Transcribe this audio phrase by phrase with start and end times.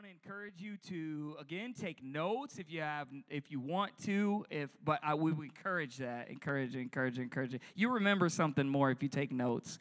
[0.00, 4.46] want to encourage you to again take notes if you have if you want to
[4.48, 7.60] if but I would encourage that encourage encourage encourage it.
[7.74, 9.78] You remember something more if you take notes,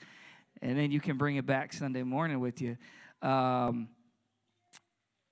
[0.62, 2.76] and then you can bring it back Sunday morning with you.
[3.21, 3.88] Um,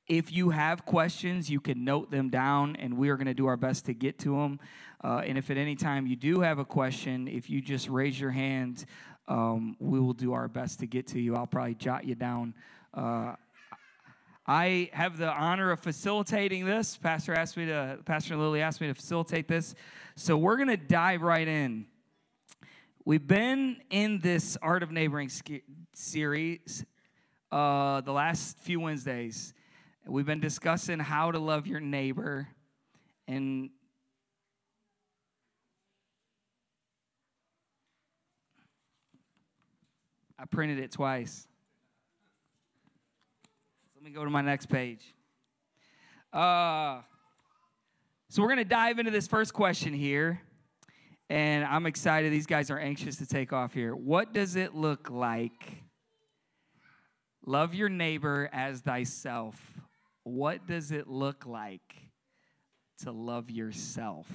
[0.07, 3.47] if you have questions, you can note them down, and we are going to do
[3.47, 4.57] our best to get to them.
[5.03, 8.17] Uh, and if at any time you do have a question, if you just raise
[8.17, 8.85] your hand,
[9.27, 11.35] um, we will do our best to get to you.
[11.35, 12.53] I'll probably jot you down.
[12.93, 13.33] Uh,
[14.47, 16.95] I have the honor of facilitating this.
[16.95, 19.75] Pastor asked me to, Pastor Lily asked me to facilitate this.
[20.15, 21.85] So we're going to dive right in.
[23.03, 25.29] We've been in this Art of Neighboring
[25.93, 26.85] series
[27.51, 29.53] uh, the last few Wednesdays.
[30.05, 32.47] We've been discussing how to love your neighbor.
[33.27, 33.69] And
[40.39, 41.46] I printed it twice.
[44.07, 45.13] Me go to my next page.
[46.31, 47.01] Uh,
[48.29, 50.41] so we're going to dive into this first question here.
[51.29, 52.31] And I'm excited.
[52.31, 53.93] These guys are anxious to take off here.
[53.93, 55.83] What does it look like?
[57.45, 59.59] Love your neighbor as thyself
[60.23, 61.95] what does it look like
[63.03, 64.27] to love yourself?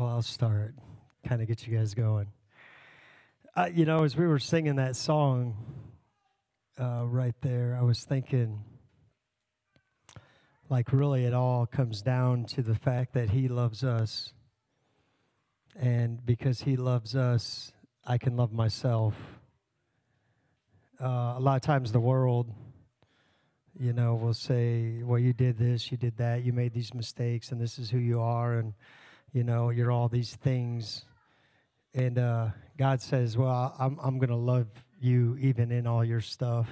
[0.00, 0.74] Well, I'll start,
[1.28, 2.28] kind of get you guys going.
[3.54, 5.54] Uh, you know, as we were singing that song
[6.80, 8.64] uh, right there, I was thinking,
[10.70, 14.32] like, really, it all comes down to the fact that He loves us
[15.78, 17.70] and because He loves us,
[18.02, 19.14] I can love myself.
[20.98, 22.50] Uh, a lot of times, the world,
[23.78, 27.52] you know, will say, Well, you did this, you did that, you made these mistakes,
[27.52, 28.72] and this is who you are, and,
[29.32, 31.04] you know, you're all these things.
[31.94, 34.68] And uh, God says, Well, I'm, I'm going to love
[35.00, 36.68] you even in all your stuff.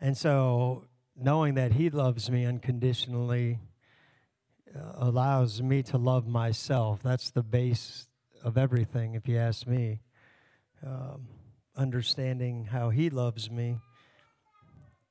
[0.00, 0.84] And so,
[1.16, 3.58] knowing that He loves me unconditionally,
[4.74, 7.00] uh, allows me to love myself.
[7.02, 8.06] That's the base
[8.44, 10.00] of everything, if you ask me.
[10.86, 11.28] Um,
[11.76, 13.78] understanding how He loves me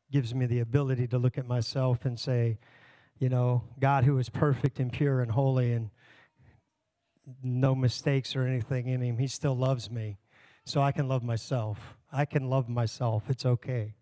[0.10, 2.60] gives me the ability to look at myself and say,
[3.20, 5.90] you know, God who is perfect and pure and holy and
[7.44, 10.18] no mistakes or anything in Him, He still loves me.
[10.66, 11.98] So I can love myself.
[12.12, 13.24] I can love myself.
[13.30, 13.96] It's okay.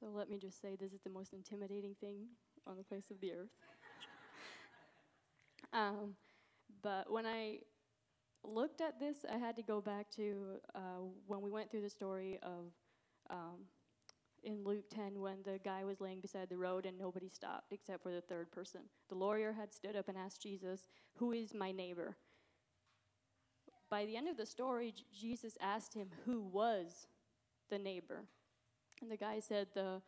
[0.00, 2.26] So let me just say this is the most intimidating thing
[2.66, 3.50] on the face of the earth.
[5.72, 6.14] um,
[6.82, 7.58] but when I
[8.44, 11.90] looked at this, I had to go back to uh, when we went through the
[11.90, 12.72] story of
[13.30, 13.66] um,
[14.44, 18.02] in Luke 10 when the guy was laying beside the road and nobody stopped except
[18.02, 18.82] for the third person.
[19.08, 22.16] The lawyer had stood up and asked Jesus, Who is my neighbor?
[23.90, 27.06] By the end of the story, J- Jesus asked him who was
[27.70, 28.24] the neighbor.
[29.00, 30.02] And the guy said the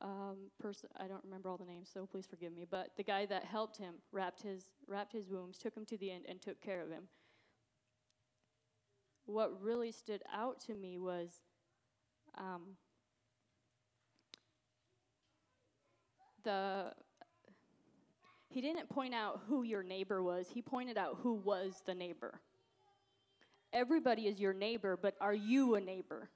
[0.00, 2.66] um, person I don't remember all the names, so please forgive me.
[2.68, 6.10] But the guy that helped him wrapped his wrapped his wounds, took him to the
[6.10, 7.04] end, and took care of him.
[9.24, 11.40] What really stood out to me was.
[12.38, 12.62] Um,
[16.44, 16.92] the
[18.48, 22.40] he didn't point out who your neighbor was he pointed out who was the neighbor
[23.72, 26.30] everybody is your neighbor but are you a neighbor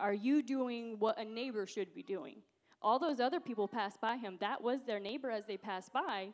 [0.00, 2.36] are you doing what a neighbor should be doing?
[2.82, 4.38] All those other people passed by him.
[4.40, 6.28] That was their neighbor as they passed by,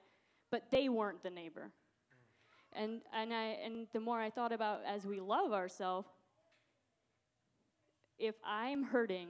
[0.52, 1.72] but they weren't the neighbor.
[2.72, 6.08] And, and, I, and the more I thought about as we love ourselves,
[8.18, 9.28] if I'm hurting,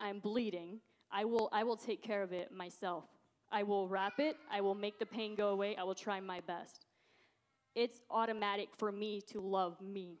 [0.00, 0.80] I'm bleeding,
[1.10, 3.04] I will, I will take care of it myself.
[3.52, 6.40] I will wrap it, I will make the pain go away, I will try my
[6.40, 6.86] best.
[7.74, 10.20] It's automatic for me to love me,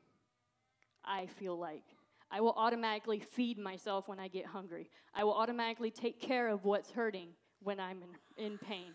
[1.04, 1.84] I feel like.
[2.30, 4.88] I will automatically feed myself when I get hungry.
[5.14, 7.30] I will automatically take care of what's hurting
[7.62, 8.02] when I'm
[8.36, 8.92] in, in pain.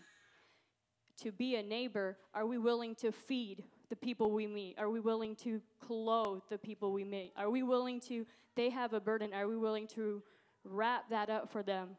[1.22, 4.76] To be a neighbor, are we willing to feed the people we meet?
[4.78, 7.32] Are we willing to clothe the people we meet?
[7.36, 10.22] Are we willing to, they have a burden, are we willing to
[10.64, 11.90] wrap that up for them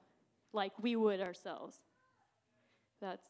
[0.54, 1.78] like we would ourselves?
[3.00, 3.28] That's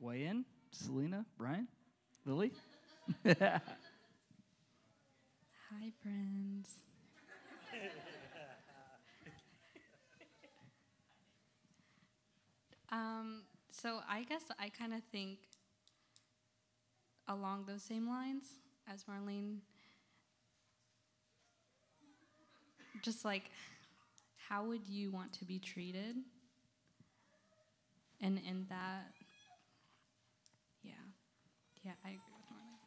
[0.00, 0.44] weigh in?
[0.70, 1.68] Selena, Brian,
[2.24, 2.50] Lily?
[5.82, 6.76] Hi, friends.
[12.92, 15.38] um, so I guess I kind of think
[17.26, 18.44] along those same lines
[18.86, 19.58] as Marlene.
[23.02, 23.50] Just like,
[24.48, 26.14] how would you want to be treated?
[28.20, 29.12] And in that,
[30.84, 30.92] yeah,
[31.82, 32.78] yeah, I agree with Marlene.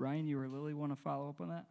[0.00, 1.66] Ryan, you or Lily want to follow up on that?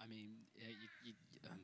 [0.00, 1.12] I mean, yeah, you, you,
[1.50, 1.58] um,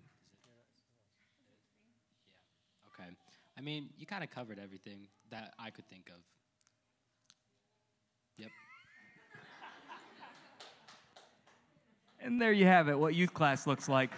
[2.99, 3.05] yeah.
[3.05, 3.17] Okay.
[3.57, 6.21] I mean, you kind of covered everything that I could think of.
[8.37, 8.51] Yep.
[12.23, 14.11] And there you have it, what youth class looks like.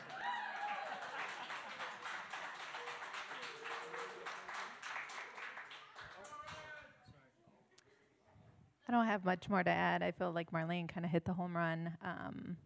[9.12, 10.02] Have much more to add.
[10.02, 11.96] I feel like Marlene kind of hit the home run.
[12.02, 12.56] Um,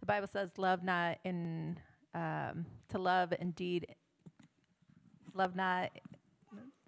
[0.00, 1.78] the Bible says, "Love not in
[2.14, 3.94] um, to love indeed,
[5.34, 5.90] love not."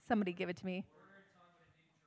[0.06, 0.84] Somebody give it to me.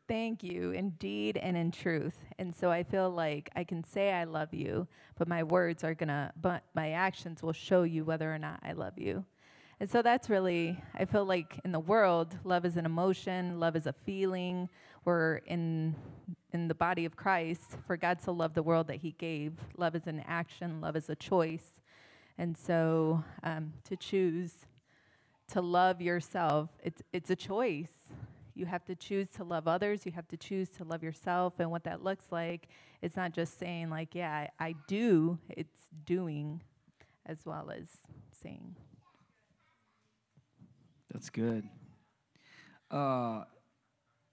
[0.08, 2.18] Thank you, indeed and in truth.
[2.40, 5.94] And so I feel like I can say I love you, but my words are
[5.94, 9.24] gonna, but my actions will show you whether or not I love you.
[9.82, 13.76] And so that's really, I feel like in the world, love is an emotion, love
[13.76, 14.70] is a feeling.
[15.06, 15.96] We're in
[16.54, 19.54] in the body of Christ, for God so loved the world that He gave.
[19.78, 21.82] Love is an action, love is a choice.
[22.38, 24.52] And so um, to choose
[25.48, 28.14] to love yourself, it's it's a choice.
[28.54, 30.06] You have to choose to love others.
[30.06, 31.54] You have to choose to love yourself.
[31.58, 32.68] And what that looks like,
[33.02, 35.40] it's not just saying like, yeah, I, I do.
[35.50, 36.62] It's doing,
[37.26, 37.88] as well as
[38.44, 38.76] saying.
[41.12, 41.68] That's good.
[42.90, 43.44] Uh,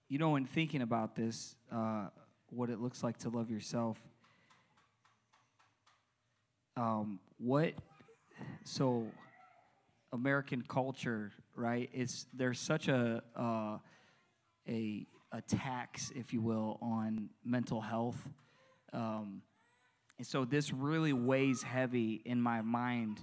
[0.07, 2.07] you know, in thinking about this, uh,
[2.51, 3.97] what it looks like to love yourself,
[6.77, 7.73] um, what,
[8.63, 9.07] so
[10.13, 11.89] American culture, right?
[11.93, 13.77] It's there's such a uh,
[14.67, 18.29] a a tax, if you will, on mental health,
[18.93, 19.41] um,
[20.17, 23.19] and so this really weighs heavy in my mind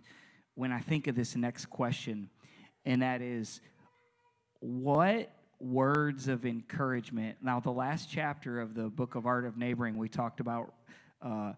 [0.56, 2.30] when I think of this next question,
[2.86, 3.60] and that is,
[4.60, 5.30] what
[5.60, 7.38] words of encouragement?
[7.42, 10.72] Now, the last chapter of the book of Art of Neighboring, we talked about.
[11.20, 11.52] Uh,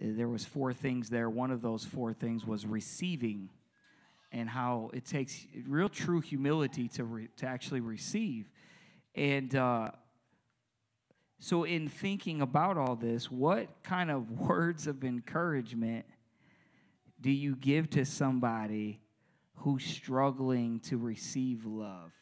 [0.00, 1.28] there was four things there.
[1.28, 3.48] One of those four things was receiving
[4.30, 8.48] and how it takes real true humility to, re, to actually receive.
[9.16, 9.90] And uh,
[11.40, 16.06] so, in thinking about all this, what kind of words of encouragement
[17.20, 19.00] do you give to somebody
[19.58, 22.12] who's struggling to receive love?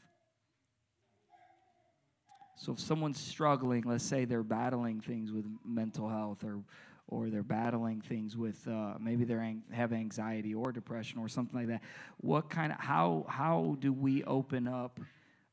[2.58, 6.62] So, if someone's struggling, let's say they're battling things with mental health or
[7.08, 11.60] or they're battling things with uh, maybe they ang- have anxiety or depression or something
[11.60, 11.80] like that
[12.16, 14.98] what kind of how how do we open up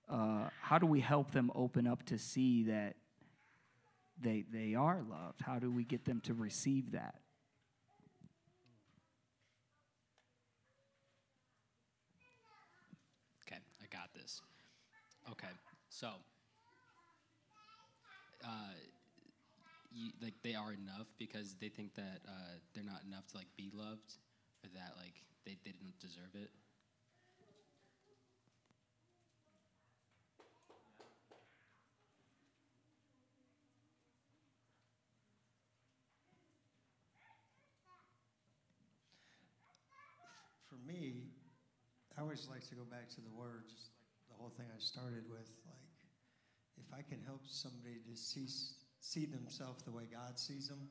[0.10, 2.96] uh, how do we help them open up to see that
[4.20, 7.16] they they are loved how do we get them to receive that
[13.46, 14.42] Okay, I got this.
[15.32, 15.48] Okay,
[15.94, 16.10] so,
[18.44, 18.74] uh,
[19.92, 23.48] you, like they are enough because they think that uh, they're not enough to like
[23.56, 24.18] be loved,
[24.64, 26.50] or that like they, they didn't deserve it.
[40.70, 41.30] For me,
[42.18, 43.92] I always like to go back to the words,
[44.30, 45.50] the whole thing I started with.
[45.66, 45.83] Like,
[46.78, 48.48] if I can help somebody to see
[49.00, 50.88] see themselves the way God sees them,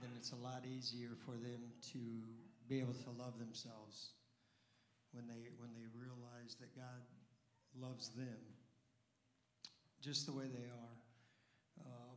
[0.00, 1.60] then it's a lot easier for them
[1.92, 1.98] to
[2.68, 4.12] be able to love themselves
[5.12, 7.02] when they when they realize that God
[7.78, 8.38] loves them
[10.00, 10.96] just the way they are.
[11.84, 12.16] Um,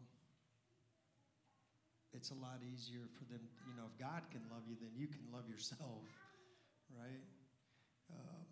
[2.13, 3.41] it's a lot easier for them.
[3.68, 6.06] You know, if God can love you, then you can love yourself,
[6.98, 7.24] right?
[8.12, 8.46] Um,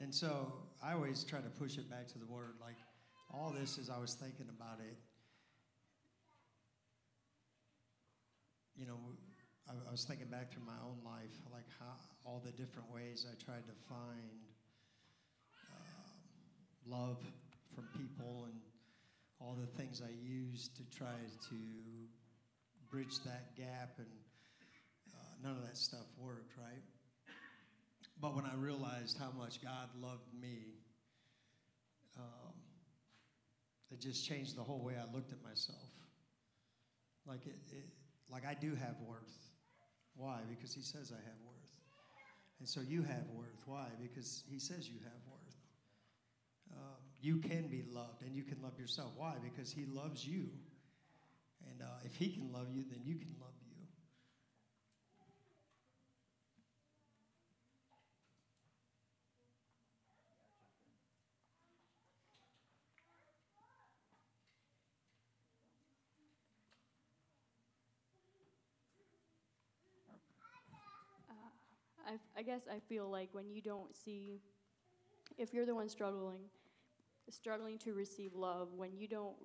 [0.00, 2.54] and so I always try to push it back to the Word.
[2.60, 2.76] Like
[3.32, 4.96] all this, as I was thinking about it,
[8.76, 8.96] you know,
[9.68, 11.92] I, I was thinking back through my own life, like how
[12.24, 14.40] all the different ways I tried to find
[15.70, 17.18] uh, love
[17.74, 18.58] from people and
[19.38, 21.16] all the things I used to try
[21.50, 21.56] to
[22.90, 24.06] bridge that gap, and
[25.14, 26.82] uh, none of that stuff worked, right?
[28.20, 30.74] But when I realized how much God loved me,
[32.18, 32.52] um,
[33.90, 35.88] it just changed the whole way I looked at myself.
[37.26, 37.84] Like it, it,
[38.30, 39.50] like I do have worth.
[40.16, 40.40] Why?
[40.50, 41.70] Because He says I have worth.
[42.58, 43.62] And so you have worth.
[43.64, 43.86] Why?
[44.02, 45.56] Because He says you have worth.
[46.72, 49.12] Um, you can be loved and you can love yourself.
[49.16, 49.34] Why?
[49.42, 50.48] Because He loves you.
[51.70, 53.70] And uh, if He can love you, then you can love you.
[72.10, 74.40] I, I guess I feel like when you don't see,
[75.38, 76.40] if you're the one struggling,
[77.30, 79.36] struggling to receive love, when you don't,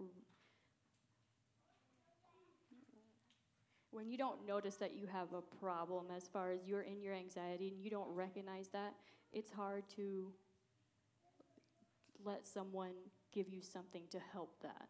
[3.91, 7.13] when you don't notice that you have a problem as far as you're in your
[7.13, 8.95] anxiety and you don't recognize that,
[9.31, 10.31] it's hard to
[12.23, 12.93] let someone
[13.31, 14.87] give you something to help that.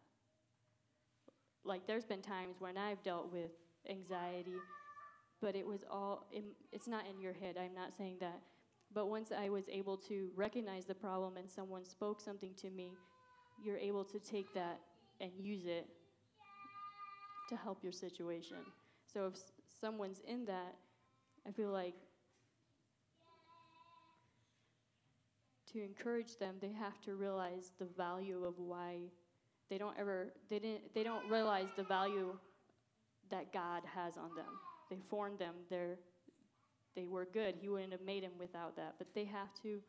[1.62, 3.50] Like, there's been times when I've dealt with
[3.90, 4.54] anxiety
[5.40, 7.56] but it was all in, it's not in your head.
[7.58, 8.40] I'm not saying that.
[8.94, 12.92] But once i was able to recognize the problem and someone spoke something to me
[13.62, 14.80] you're able to take that
[15.20, 15.86] and use it
[17.48, 18.58] to help your situation.
[19.06, 19.40] So if
[19.80, 20.74] someone's in that
[21.46, 21.94] i feel like
[25.72, 28.96] to encourage them they have to realize the value of why
[29.68, 32.36] they don't ever they didn't they don't realize the value
[33.30, 34.46] that god has on them
[34.90, 35.54] they formed them.
[35.70, 35.98] They're,
[36.94, 37.56] they were good.
[37.60, 38.94] He wouldn't have made them without that.
[38.98, 39.80] But they have to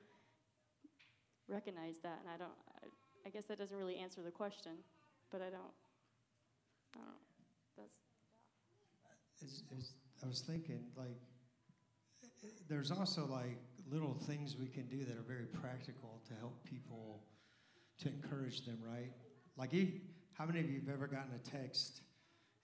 [1.48, 2.20] recognize that.
[2.22, 2.88] And I don't, I,
[3.28, 4.74] I guess that doesn't really answer the question,
[5.32, 5.74] but I don't,
[6.96, 7.90] I don't.
[9.40, 11.20] That's, Is, is, I was thinking, like,
[12.70, 13.58] there's also like
[13.90, 17.24] little things we can do that are very practical to help people
[18.00, 19.12] to encourage them, right?
[19.58, 19.74] Like,
[20.34, 22.02] how many of you have ever gotten a text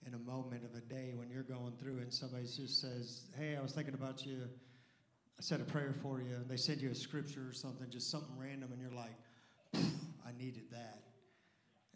[0.06, 3.56] in a moment of a day when you're going through and somebody just says, Hey,
[3.56, 4.42] I was thinking about you.
[5.38, 6.36] I said a prayer for you.
[6.36, 9.16] And they send you a scripture or something, just something random, and you're like,
[9.74, 11.02] I needed that.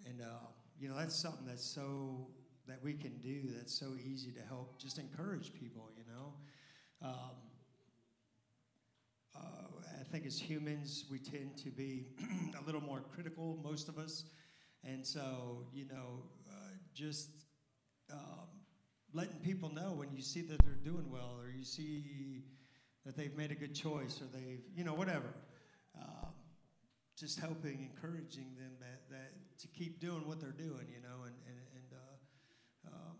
[0.06, 0.46] And, uh,
[0.80, 2.26] you know, that's something that's so,
[2.66, 6.32] that we can do that's so easy to help just encourage people, you know.
[7.02, 7.36] Um,
[9.36, 12.06] uh, I think as humans, we tend to be
[12.60, 14.24] a little more critical, most of us.
[14.84, 16.54] And so, you know, uh,
[16.94, 17.30] just
[18.12, 18.48] um,
[19.12, 22.44] letting people know when you see that they're doing well or you see
[23.04, 25.28] that they've made a good choice or they've, you know, whatever.
[25.98, 26.32] Um,
[27.16, 31.34] just helping, encouraging them that, that to keep doing what they're doing, you know, and,
[31.46, 33.16] and, and uh, um,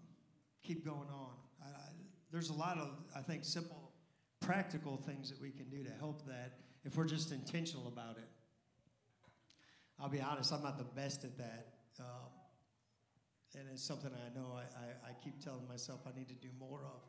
[0.63, 1.33] keep going on.
[1.61, 1.91] I, I,
[2.31, 3.91] there's a lot of, I think, simple,
[4.41, 8.29] practical things that we can do to help that if we're just intentional about it.
[10.01, 11.67] I'll be honest, I'm not the best at that.
[11.99, 12.31] Um,
[13.55, 16.49] and it's something I know I, I, I, keep telling myself I need to do
[16.59, 17.01] more of.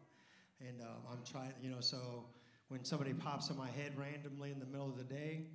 [0.67, 2.25] And um, I'm trying, you know, so
[2.69, 5.47] when somebody pops in my head randomly in the middle of the day,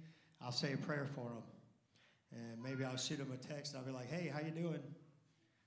[0.43, 1.43] I'll say a prayer for them.
[2.33, 3.75] And maybe I'll shoot them a text.
[3.77, 4.83] I'll be like, hey, how you doing?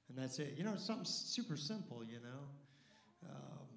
[0.09, 0.55] And that's it.
[0.57, 3.29] You know, something super simple, you know.
[3.29, 3.67] Um,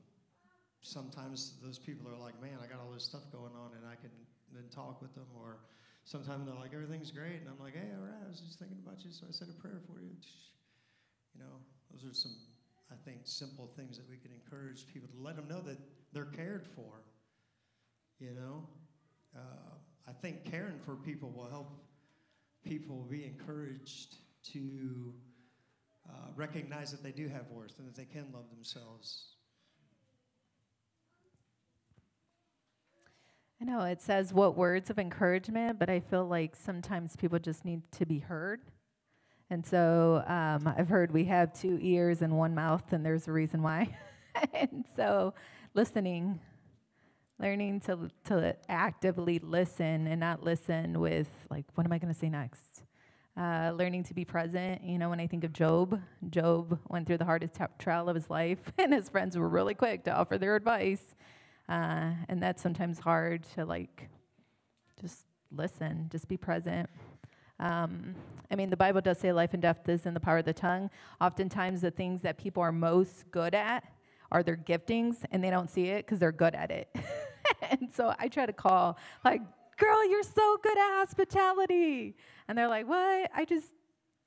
[0.82, 3.94] sometimes those people are like, man, I got all this stuff going on, and I
[3.94, 4.10] can
[4.52, 5.26] then talk with them.
[5.38, 5.58] Or
[6.04, 7.40] sometimes they're like, everything's great.
[7.40, 9.48] And I'm like, hey, all right, I was just thinking about you, so I said
[9.48, 10.10] a prayer for you.
[11.34, 11.56] You know,
[11.90, 12.34] those are some,
[12.90, 15.78] I think, simple things that we can encourage people to let them know that
[16.12, 17.02] they're cared for.
[18.18, 18.68] You know,
[19.36, 19.74] uh,
[20.08, 21.72] I think caring for people will help
[22.64, 24.16] people be encouraged
[24.52, 25.14] to
[26.08, 29.34] uh, recognize that they do have worth and that they can love themselves.
[33.60, 37.64] I know it says what words of encouragement, but I feel like sometimes people just
[37.64, 38.62] need to be heard.
[39.50, 43.32] And so um, I've heard we have two ears and one mouth, and there's a
[43.32, 43.96] reason why.
[44.54, 45.34] and so
[45.74, 46.38] listening,
[47.40, 52.18] learning to, to actively listen and not listen with, like, what am I going to
[52.18, 52.84] say next?
[53.36, 54.84] Uh, learning to be present.
[54.84, 58.14] You know, when I think of Job, Job went through the hardest t- trial of
[58.14, 61.16] his life, and his friends were really quick to offer their advice.
[61.68, 64.10] Uh, and that's sometimes hard to, like,
[65.00, 66.88] just listen, just be present.
[67.60, 68.16] Um,
[68.50, 70.52] I mean, the Bible does say life and death is in the power of the
[70.52, 70.90] tongue.
[71.20, 73.84] Oftentimes, the things that people are most good at
[74.32, 76.88] are their giftings, and they don't see it because they're good at it.
[77.70, 79.42] and so I try to call, like,
[79.76, 82.16] girl, you're so good at hospitality.
[82.48, 83.30] And they're like, what?
[83.34, 83.68] I just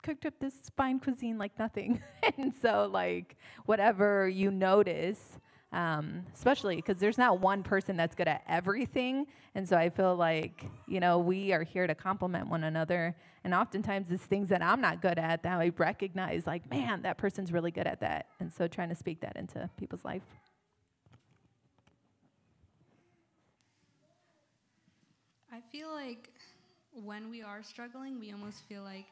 [0.02, 2.02] cooked up this fine cuisine like nothing.
[2.38, 3.36] and so, like,
[3.66, 5.38] whatever you notice,
[5.72, 9.26] um, especially because there's not one person that's good at everything.
[9.54, 13.14] And so I feel like, you know, we are here to complement one another.
[13.44, 17.18] And oftentimes it's things that I'm not good at that I recognize, like, man, that
[17.18, 18.26] person's really good at that.
[18.40, 20.22] And so trying to speak that into people's life.
[25.52, 26.30] I feel like
[26.92, 29.06] when we are struggling, we almost feel like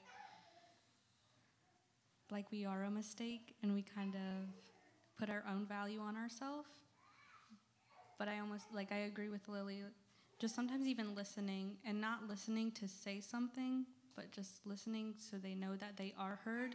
[2.31, 4.49] like we are a mistake and we kind of
[5.19, 6.69] put our own value on ourselves.
[8.19, 9.83] But I almost like I agree with Lily.
[10.43, 15.55] Just sometimes even listening and not listening to say something, but just listening so they
[15.55, 16.75] know that they are heard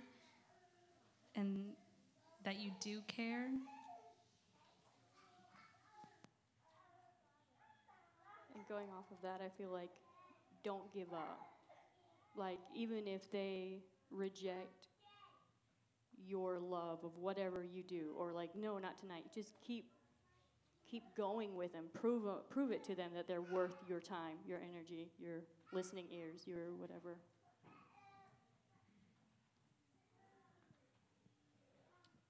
[1.35, 1.65] and
[2.45, 3.47] that you do care.
[8.55, 9.89] And going off of that, I feel like
[10.63, 11.41] don't give up.
[12.37, 13.79] Like, even if they
[14.11, 14.87] reject
[16.25, 19.89] your love of whatever you do, or like, no, not tonight, just keep
[20.89, 21.85] keep going with them.
[21.93, 26.05] Prove, uh, prove it to them that they're worth your time, your energy, your listening
[26.11, 27.17] ears, your whatever.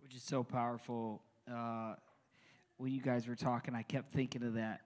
[0.07, 1.21] which is so powerful.
[1.51, 1.93] Uh,
[2.77, 4.79] when you guys were talking, I kept thinking of that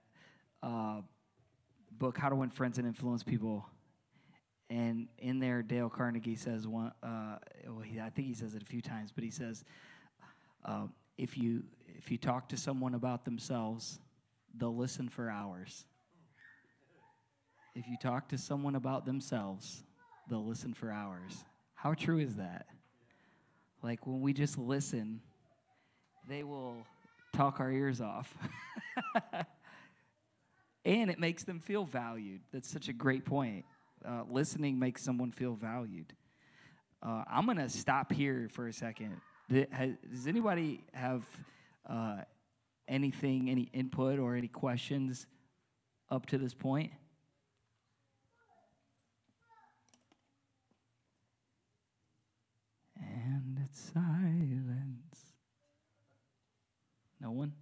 [0.64, 1.02] uh,
[1.92, 3.64] book, How to Win Friends and Influence People.
[4.68, 6.90] And in there, Dale Carnegie says one.
[7.04, 7.36] Uh,
[7.68, 9.62] well, he, I think he says it a few times, but he says,
[10.64, 10.86] uh,
[11.16, 11.62] if you
[12.02, 14.00] if you talk to someone about themselves,
[14.58, 15.84] they'll listen for hours.
[17.76, 19.84] If you talk to someone about themselves,
[20.28, 21.44] they'll listen for hours.
[21.74, 22.66] How true is that?
[23.82, 25.20] Like when we just listen,
[26.28, 26.74] they will
[27.32, 28.36] talk our ears off.
[30.84, 32.40] and it makes them feel valued.
[32.52, 33.64] That's such a great point.
[34.04, 36.12] Uh, listening makes someone feel valued.
[37.00, 39.20] Uh, I'm going to stop here for a second.
[39.48, 41.24] Does anybody have
[41.92, 42.22] uh,
[42.88, 45.26] anything, any input or any questions
[46.10, 46.90] up to this point?
[52.96, 55.34] And it's silence.
[57.20, 57.52] No one?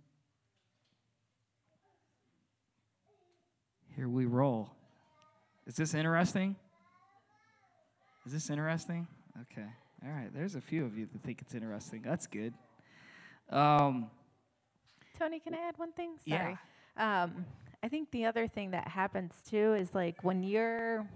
[3.96, 4.70] Here we roll.
[5.66, 6.54] Is this interesting?
[8.26, 9.06] Is this interesting?
[9.42, 9.66] Okay.
[10.04, 10.32] All right.
[10.32, 12.02] There's a few of you that think it's interesting.
[12.02, 12.54] That's good.
[13.50, 14.10] Um,
[15.20, 16.12] Tony, can I add one thing?
[16.24, 16.38] Yeah.
[16.38, 16.58] Sorry.
[16.96, 17.44] Um,
[17.82, 21.06] I think the other thing that happens too is like when you're,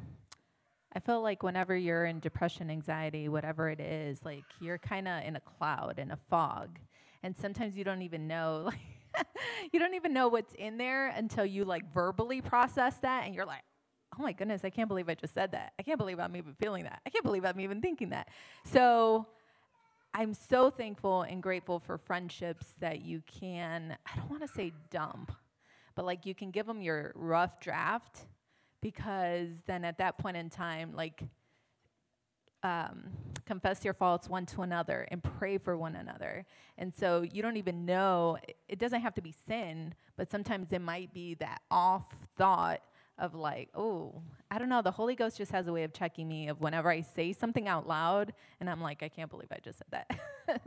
[0.95, 5.25] I feel like whenever you're in depression, anxiety, whatever it is, like you're kind of
[5.25, 6.79] in a cloud, in a fog.
[7.23, 8.65] And sometimes you don't even know,
[9.17, 9.27] like,
[9.73, 13.47] you don't even know what's in there until you like verbally process that and you're
[13.47, 13.63] like,
[14.19, 15.73] oh my goodness, I can't believe I just said that.
[15.79, 17.01] I can't believe I'm even feeling that.
[17.07, 18.29] I can't believe I'm even thinking that.
[18.71, 19.27] So
[20.17, 24.73] I'm so thankful and grateful for friendships that you can, I don't want to say
[24.89, 25.33] dump,
[25.97, 28.21] but like you can give them your rough draft
[28.81, 31.25] because then at that point in time, like,
[32.63, 33.11] um,
[33.45, 36.47] confess your faults one to another and pray for one another.
[36.79, 40.81] And so you don't even know, it doesn't have to be sin, but sometimes it
[40.81, 42.81] might be that off thought
[43.19, 44.83] of like, oh, I don't know.
[44.83, 47.69] The Holy Ghost just has a way of checking me of whenever I say something
[47.69, 50.11] out loud and I'm like, I can't believe I just said that.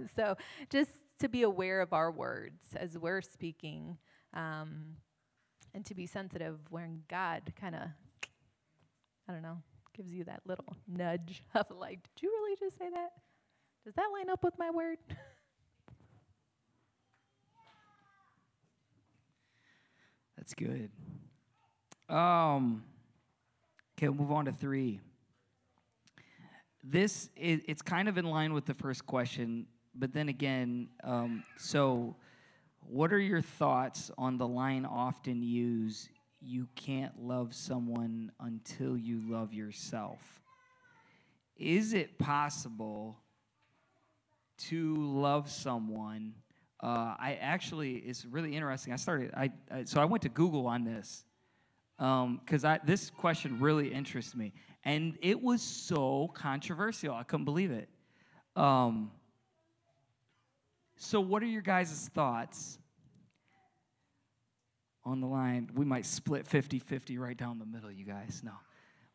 [0.15, 0.37] so
[0.69, 3.97] just to be aware of our words as we're speaking
[4.33, 4.95] um,
[5.73, 7.81] and to be sensitive when God kind of,
[9.27, 9.57] I don't know,
[9.93, 13.11] gives you that little nudge of like, did you really just say that?
[13.83, 14.97] Does that line up with my word?
[20.37, 20.91] That's good.
[22.09, 22.83] Um,
[23.97, 25.01] okay, we'll move on to three.
[26.83, 31.43] This is, it's kind of in line with the first question, but then again, um,
[31.57, 32.15] so
[32.79, 36.07] what are your thoughts on the line often used,
[36.39, 40.39] you can't love someone until you love yourself?
[41.57, 43.17] Is it possible
[44.69, 46.35] to love someone?
[46.81, 48.93] Uh, I actually, it's really interesting.
[48.93, 51.25] I started, I, I so I went to Google on this
[51.97, 54.53] because um, this question really interests me.
[54.83, 57.13] And it was so controversial.
[57.13, 57.89] I couldn't believe it.
[58.55, 59.11] Um,
[60.95, 62.79] so, what are your guys' thoughts
[65.03, 65.69] on the line?
[65.75, 68.41] We might split 50 50 right down the middle, you guys.
[68.43, 68.53] No.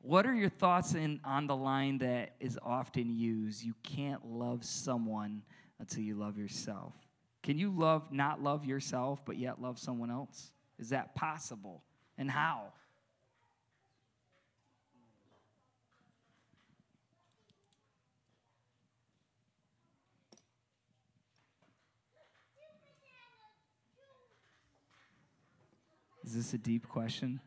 [0.01, 3.62] What are your thoughts in, on the line that is often used?
[3.62, 5.42] You can't love someone
[5.79, 6.95] until you love yourself.
[7.42, 10.51] Can you love, not love yourself, but yet love someone else?
[10.79, 11.83] Is that possible?
[12.18, 12.72] And how.
[26.25, 27.40] Is this a deep question?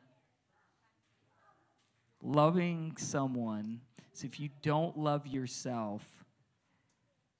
[2.21, 3.81] Loving someone,
[4.13, 6.03] so if you don't love yourself,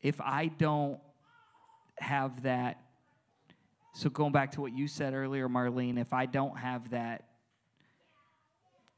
[0.01, 0.99] if I don't
[1.99, 2.85] have that
[3.95, 7.23] so going back to what you said earlier, Marlene, if I don't have that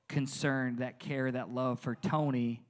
[0.08, 2.64] concern, that care, that love for Tony.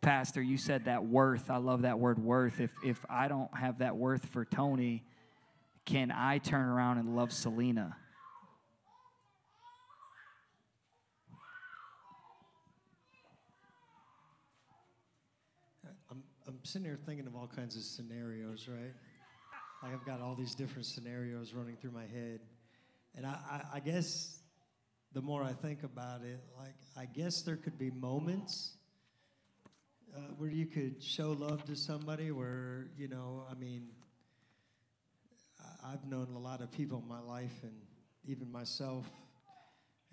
[0.00, 1.50] Pastor, you said that worth.
[1.50, 2.60] I love that word worth.
[2.60, 5.04] If if I don't have that worth for Tony,
[5.84, 7.96] can I turn around and love Selena?
[16.10, 18.92] I'm, I'm sitting here thinking of all kinds of scenarios, right?
[19.84, 22.40] Like I've got all these different scenarios running through my head.
[23.14, 24.38] And I, I, I guess
[25.12, 28.78] the more I think about it, like I guess there could be moments
[30.16, 33.88] uh, where you could show love to somebody where, you know, I mean,
[35.84, 37.74] I've known a lot of people in my life and
[38.26, 39.04] even myself,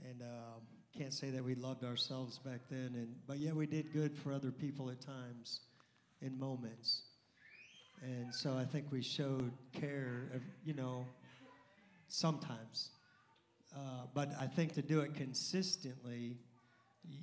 [0.04, 0.64] and um,
[0.98, 4.34] can't say that we loved ourselves back then, and but yeah, we did good for
[4.34, 5.62] other people at times,
[6.22, 7.04] in moments,
[8.02, 11.06] and so I think we showed care, you know,
[12.08, 12.90] sometimes,
[13.76, 16.38] uh, but I think to do it consistently,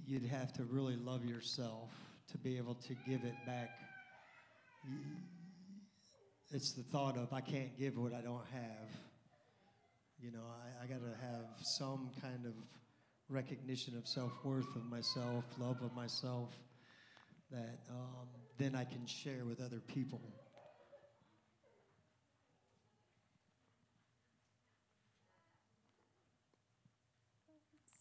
[0.07, 1.91] you'd have to really love yourself
[2.31, 3.71] to be able to give it back.
[6.51, 8.89] It's the thought of I can't give what I don't have.
[10.21, 10.45] You know,
[10.81, 12.53] I, I got to have some kind of
[13.29, 16.57] recognition of self worth of myself, love of myself,
[17.51, 20.21] that um, then I can share with other people.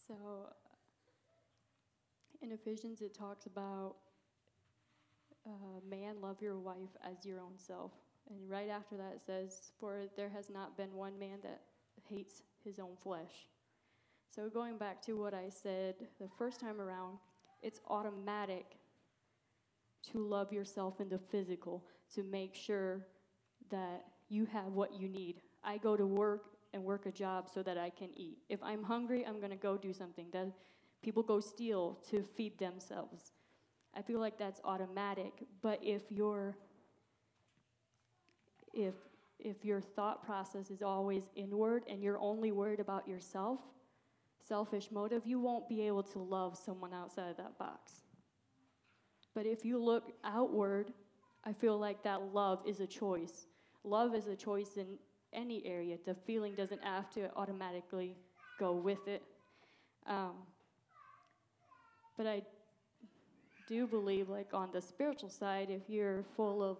[0.08, 0.16] So
[2.40, 3.96] in Ephesians, it talks about
[5.46, 7.92] uh, man, love your wife as your own self.
[8.30, 11.60] And right after that, it says, For there has not been one man that
[12.08, 13.48] hates his own flesh.
[14.34, 17.18] So going back to what I said the first time around,
[17.62, 18.76] it's automatic
[20.12, 23.06] to love yourself in the physical, to make sure
[23.70, 25.40] that you have what you need.
[25.64, 28.38] I go to work and work a job so that I can eat.
[28.48, 30.26] If I'm hungry, I'm going to go do something.
[30.32, 30.52] That
[31.02, 33.32] people go steal to feed themselves.
[33.94, 36.56] I feel like that's automatic, but if your
[38.72, 38.94] if
[39.38, 43.60] if your thought process is always inward and you're only worried about yourself,
[44.46, 47.92] selfish motive, you won't be able to love someone outside of that box.
[49.34, 50.92] But if you look outward,
[51.44, 53.46] I feel like that love is a choice.
[53.84, 54.98] Love is a choice in
[55.32, 55.96] any area.
[56.04, 58.16] The feeling doesn't have to automatically
[58.58, 59.22] go with it.
[60.06, 60.32] Um,
[62.16, 62.42] but I
[63.68, 66.78] do believe, like on the spiritual side, if you're full of,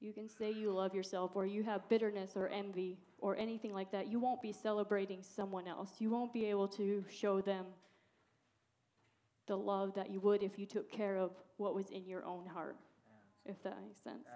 [0.00, 3.90] you can say you love yourself, or you have bitterness or envy or anything like
[3.92, 5.92] that, you won't be celebrating someone else.
[6.00, 7.66] You won't be able to show them
[9.46, 12.46] the love that you would if you took care of what was in your own
[12.46, 12.76] heart,
[13.46, 14.26] if that makes sense.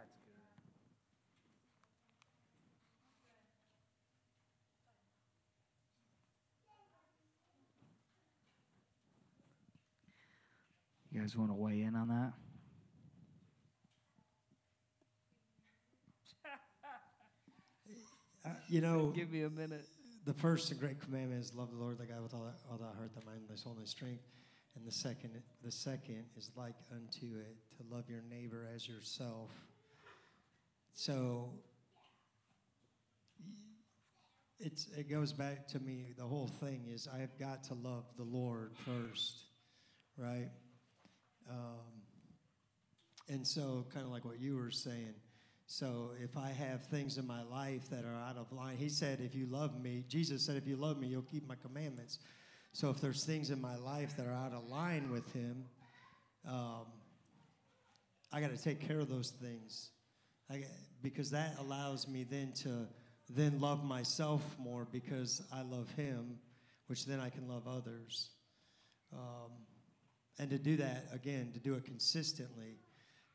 [11.11, 12.33] You guys want to weigh in on that?
[18.45, 19.85] Uh, you know, Give me a minute.
[20.25, 22.79] the first and great commandment is love the Lord thy God with all, thy- all
[22.79, 24.23] thy heart, thy mind, thy soul, and thy strength.
[24.77, 25.31] And the second,
[25.65, 29.51] the second is like unto it to love your neighbor as yourself.
[30.95, 31.51] So
[34.59, 36.15] it's it goes back to me.
[36.17, 39.45] The whole thing is I have got to love the Lord first,
[40.17, 40.51] right?
[41.51, 41.97] Um,
[43.29, 45.15] and so, kind of like what you were saying.
[45.67, 49.21] So, if I have things in my life that are out of line, he said,
[49.21, 52.21] if you love me, Jesus said, if you love me, you'll keep my commandments.
[52.73, 55.65] So, if there's things in my life that are out of line with him,
[56.49, 56.87] um,
[58.33, 59.91] I got to take care of those things.
[60.51, 60.65] I,
[61.03, 62.89] because that allows me then to
[63.29, 66.39] then love myself more because I love him,
[66.87, 68.31] which then I can love others.
[69.13, 69.51] Um,
[70.39, 72.79] and to do that, again, to do it consistently,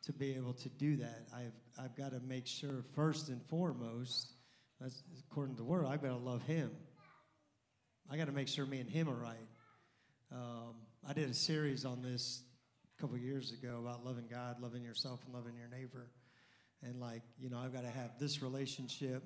[0.04, 4.34] to be able to do that, I've, I've got to make sure, first and foremost,
[4.80, 6.71] that's according to the word, I've got to love him.
[8.10, 9.36] I got to make sure me and him are right.
[10.32, 10.75] Um,
[11.08, 12.43] I did a series on this
[13.01, 16.05] couple years ago about loving God, loving yourself, and loving your neighbor.
[16.83, 19.23] And like, you know, I've got to have this relationship,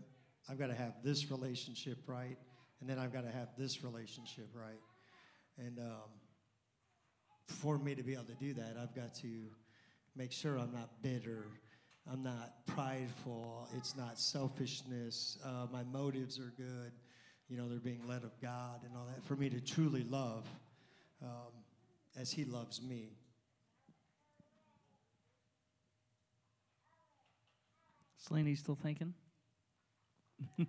[0.50, 2.38] I've got to have this relationship right,
[2.80, 4.80] and then I've got to have this relationship right.
[5.58, 6.10] And um,
[7.48, 9.28] for me to be able to do that, I've got to
[10.16, 11.44] make sure I'm not bitter.
[12.10, 13.68] I'm not prideful.
[13.76, 15.38] It's not selfishness.
[15.44, 16.94] Uh, my motives are good.
[17.50, 19.22] You know, they're being led of God and all that.
[19.26, 20.48] For me to truly love
[21.22, 21.52] um,
[22.18, 23.18] as He loves me.
[28.28, 29.14] Selena, you still thinking?
[30.60, 30.66] I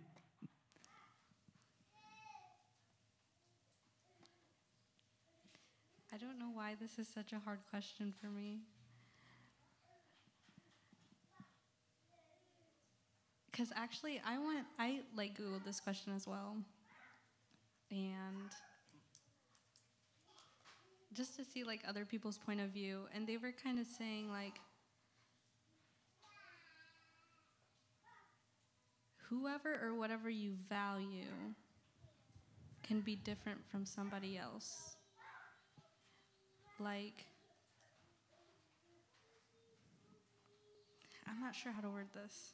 [6.19, 8.59] don't know why this is such a hard question for me.
[13.51, 16.59] Because actually, I went, I like Googled this question as well.
[17.91, 18.51] And
[21.15, 23.07] just to see like other people's point of view.
[23.15, 24.61] And they were kind of saying, like,
[29.29, 31.55] whoever or whatever you value
[32.83, 34.97] can be different from somebody else.
[36.79, 37.27] Like,
[41.29, 42.53] I'm not sure how to word this.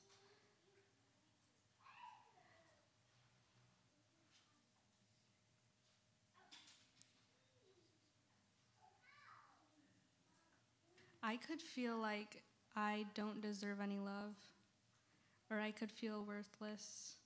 [11.22, 12.42] I could feel like
[12.74, 14.35] I don't deserve any love,
[15.52, 17.16] or I could feel worthless.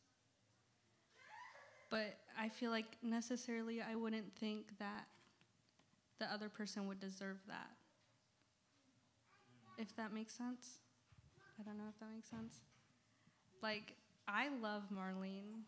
[1.91, 5.07] But I feel like necessarily I wouldn't think that
[6.19, 7.71] the other person would deserve that.
[9.79, 10.79] If that makes sense?
[11.61, 12.55] I don't know if that makes sense.
[13.63, 13.95] Like,
[14.27, 15.63] I love Marlene,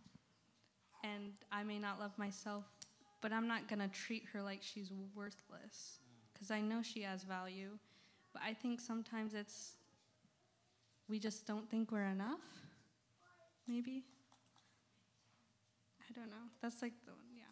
[1.05, 2.65] and I may not love myself,
[3.21, 6.01] but I'm not gonna treat her like she's worthless,
[6.33, 7.79] because I know she has value.
[8.33, 9.78] But I think sometimes it's,
[11.09, 12.41] we just don't think we're enough,
[13.67, 14.05] maybe.
[16.09, 16.37] I don't know.
[16.63, 17.43] That's like the one, yeah.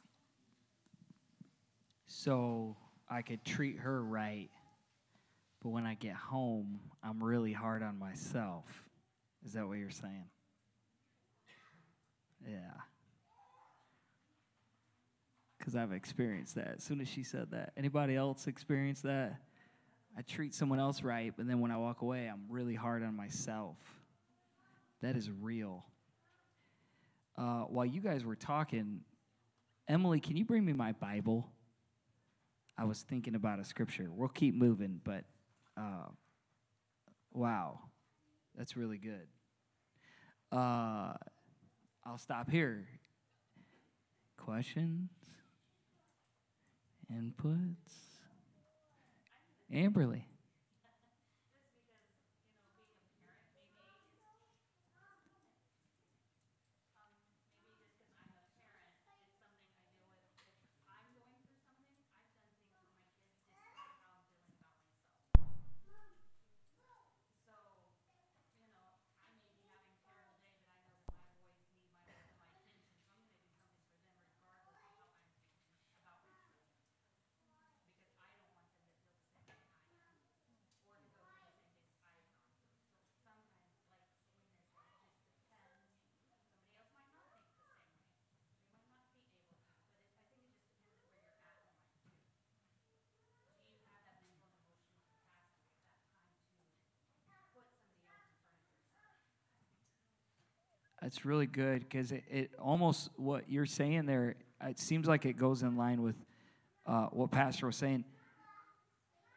[2.06, 2.76] So
[3.08, 4.50] I could treat her right,
[5.62, 8.64] but when I get home, I'm really hard on myself.
[9.44, 10.28] Is that what you're saying?
[12.46, 12.58] Yeah.
[15.58, 16.74] Because I've experienced that.
[16.76, 19.40] As soon as she said that, anybody else experience that?
[20.16, 23.14] I treat someone else right, but then when I walk away, I'm really hard on
[23.14, 23.76] myself.
[25.02, 25.84] That is real.
[27.36, 29.00] Uh, while you guys were talking,
[29.88, 31.50] Emily, can you bring me my Bible?
[32.78, 34.08] I was thinking about a scripture.
[34.10, 35.24] We'll keep moving, but
[35.76, 36.08] uh,
[37.32, 37.80] wow,
[38.56, 39.28] that's really good.
[40.50, 41.12] Uh,
[42.06, 42.86] I'll stop here.
[44.38, 45.10] Questions?
[47.12, 48.05] Inputs?
[49.72, 50.24] Amberly.
[101.06, 104.34] That's really good because it, it almost what you're saying there.
[104.60, 106.16] It seems like it goes in line with
[106.84, 108.04] uh, what Pastor was saying.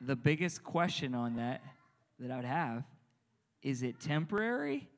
[0.01, 1.61] The biggest question on that
[2.19, 2.85] that I would have
[3.61, 4.89] is it temporary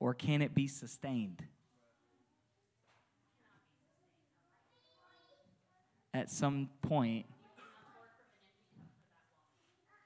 [0.00, 1.44] or can it be sustained?
[6.14, 7.26] At some point,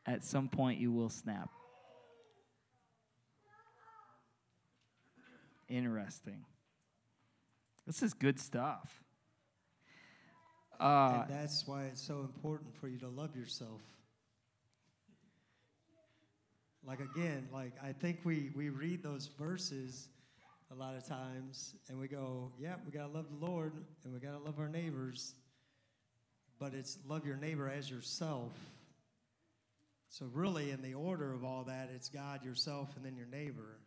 [0.04, 1.50] at some point, you will snap.
[5.68, 6.44] Interesting.
[7.86, 9.02] This is good stuff.
[10.80, 13.80] Uh, and that's why it's so important for you to love yourself.
[16.86, 20.08] Like again, like I think we we read those verses
[20.70, 23.72] a lot of times and we go, yeah, we got to love the Lord
[24.04, 25.34] and we got to love our neighbors.
[26.58, 28.52] But it's love your neighbor as yourself.
[30.10, 33.78] So really in the order of all that, it's God, yourself and then your neighbor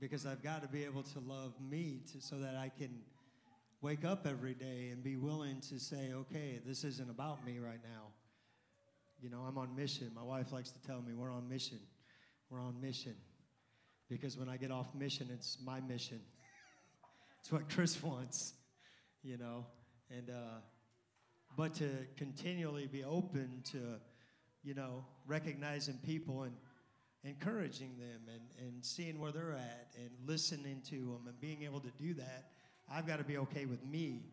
[0.00, 2.90] because I've got to be able to love me to, so that I can
[3.80, 7.80] wake up every day and be willing to say, okay, this isn't about me right
[7.82, 8.06] now.
[9.20, 10.10] You know, I'm on mission.
[10.14, 11.78] My wife likes to tell me we're on mission.
[12.50, 13.14] We're on mission.
[14.08, 16.20] Because when I get off mission, it's my mission.
[17.40, 18.54] it's what Chris wants,
[19.22, 19.66] you know.
[20.10, 20.60] And, uh,
[21.56, 23.96] but to continually be open to,
[24.62, 26.54] you know, recognizing people and
[27.24, 31.80] encouraging them and, and seeing where they're at and listening to them and being able
[31.80, 32.50] to do that,
[32.90, 34.26] I've got to be okay with me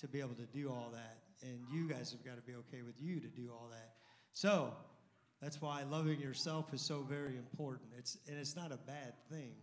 [0.00, 1.18] to be able to do all that.
[1.42, 3.94] And you guys have got to be okay with you to do all that.
[4.32, 4.74] So
[5.40, 7.90] that's why loving yourself is so very important.
[7.96, 9.54] It's, and it's not a bad thing.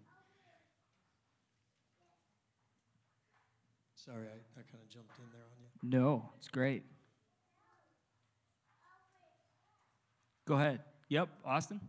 [3.96, 6.00] Sorry, I, I kind of jumped in there on you.
[6.00, 6.84] No, it's great.
[10.48, 10.80] Go ahead.
[11.10, 11.82] Yep, Austin.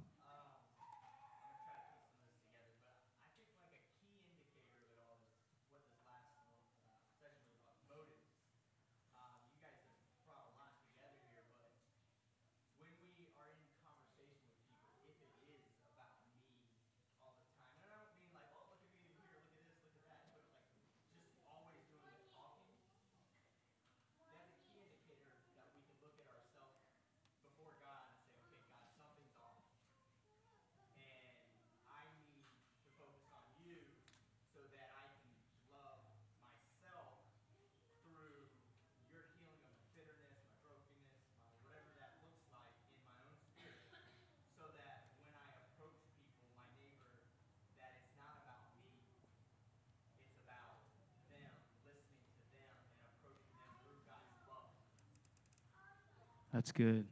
[56.67, 57.05] That's good.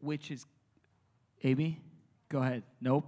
[0.00, 0.46] Which is,
[1.44, 1.80] Amy?
[2.28, 2.64] Go ahead.
[2.80, 3.06] Nope.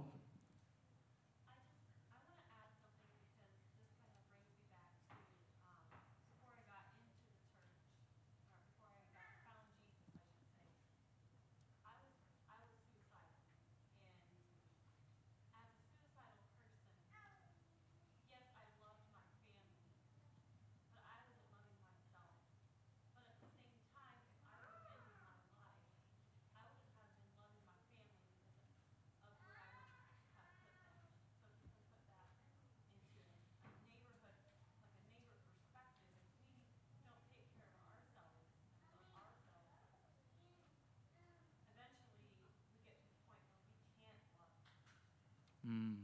[45.75, 45.95] Mm.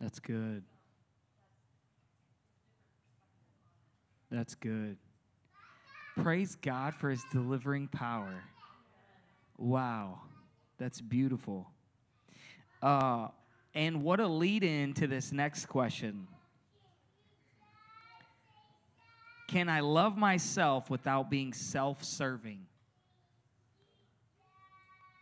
[0.00, 0.64] That's good.
[4.30, 4.96] That's good.
[6.22, 8.42] Praise God for his delivering power.
[9.56, 10.20] Wow.
[10.78, 11.70] That's beautiful.
[12.82, 13.28] Uh,
[13.74, 16.26] and what a lead in to this next question.
[19.48, 22.66] Can I love myself without being self serving?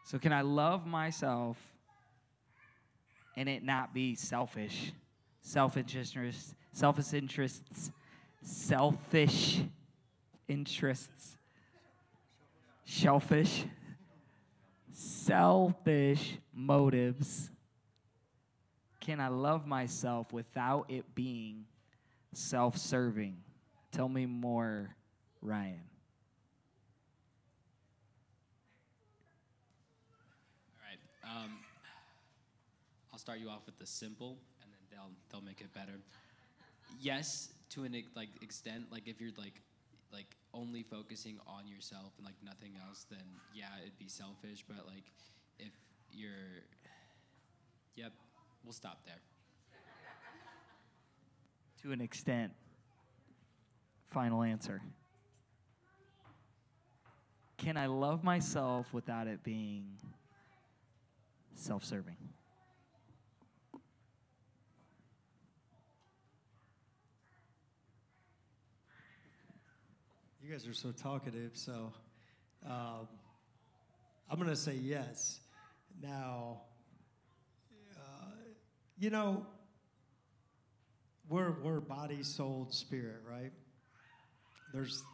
[0.07, 1.57] So, can I love myself
[3.41, 4.93] and it not be selfish,
[5.41, 7.91] self interests, selfish interests,
[8.43, 9.63] selfish
[10.47, 11.39] interests,
[12.85, 13.65] shellfish,
[14.93, 17.51] selfish motives.
[19.01, 21.65] Can I love myself without it being
[22.35, 23.39] self serving?
[23.91, 24.95] Tell me more,
[25.41, 25.81] Ryan.
[30.77, 31.45] All right.
[31.45, 31.60] Um,
[33.21, 36.01] start you off with the simple, and then they'll they'll make it better.
[36.99, 39.61] Yes, to an like extent, like if you're like
[40.13, 44.65] like only focusing on yourself and like nothing else, then yeah, it'd be selfish.
[44.67, 45.05] But like
[45.59, 45.73] if
[46.11, 46.65] you're,
[47.95, 48.13] yep,
[48.65, 49.21] we'll stop there.
[51.83, 52.53] To an extent.
[54.09, 54.83] Final answer.
[57.57, 59.85] Can I love myself without it being
[61.55, 62.17] self serving?
[70.51, 71.93] You guys are so talkative, so
[72.67, 73.07] um,
[74.29, 75.39] I'm going to say yes.
[76.03, 76.63] Now,
[77.95, 78.33] uh,
[78.99, 79.47] you know,
[81.29, 83.53] we're, we're body, soul, spirit, right?
[84.75, 85.05] There's,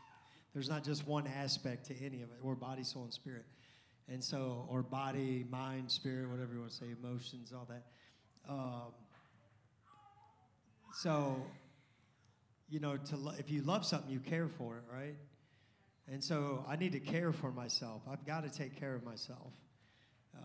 [0.54, 2.38] there's not just one aspect to any of it.
[2.40, 3.44] We're body, soul, and spirit.
[4.08, 7.84] And so, or body, mind, spirit, whatever you want to say, emotions, all that.
[8.48, 8.94] Um,
[10.94, 11.44] so,
[12.70, 15.14] you know, to lo- if you love something, you care for it, right?
[16.10, 18.02] And so I need to care for myself.
[18.10, 19.52] I've got to take care of myself.
[20.36, 20.40] Uh,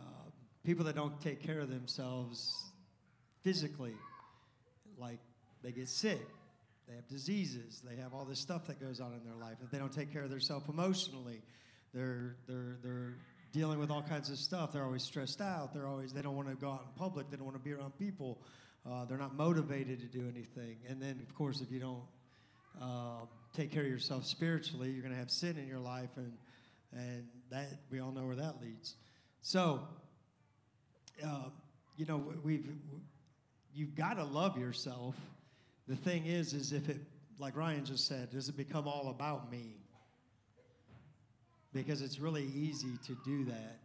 [0.63, 2.51] people that don't take care of themselves
[3.43, 3.93] physically,
[4.97, 5.19] like
[5.63, 6.21] they get sick,
[6.87, 9.57] they have diseases, they have all this stuff that goes on in their life.
[9.63, 11.41] If they don't take care of themselves emotionally,
[11.93, 13.13] they're they're they're
[13.53, 14.73] dealing with all kinds of stuff.
[14.73, 15.73] They're always stressed out.
[15.73, 17.29] They're always they don't want to go out in public.
[17.29, 18.41] They don't want to be around people.
[18.89, 20.77] Uh, they're not motivated to do anything.
[20.89, 22.01] And then, of course, if you don't
[22.81, 26.33] uh, take care of yourself spiritually, you're going to have sin in your life, and
[26.93, 28.95] and that we all know where that leads.
[29.41, 29.81] So,
[31.25, 31.49] uh,
[31.97, 32.67] you know, we've
[33.73, 35.15] you've got to love yourself.
[35.87, 36.97] The thing is, is if it,
[37.39, 39.77] like Ryan just said, does it become all about me?
[41.73, 43.79] Because it's really easy to do that.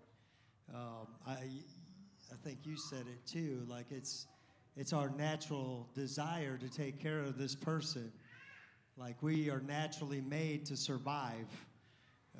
[0.74, 3.64] Um, I, I think you said it too.
[3.68, 4.26] Like it's,
[4.76, 8.12] it's our natural desire to take care of this person.
[8.98, 11.46] Like we are naturally made to survive.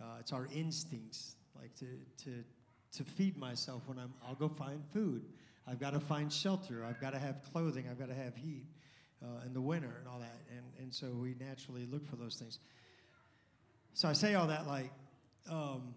[0.00, 1.86] Uh, it's our instincts, like to,
[2.24, 2.44] to,
[2.92, 5.22] to feed myself when I'm, I'll go find food.
[5.68, 6.84] I've got to find shelter.
[6.84, 7.86] I've got to have clothing.
[7.90, 8.64] I've got to have heat
[9.22, 10.38] uh, in the winter and all that.
[10.50, 12.58] And, and so we naturally look for those things.
[13.94, 14.92] So I say all that like,
[15.50, 15.94] um,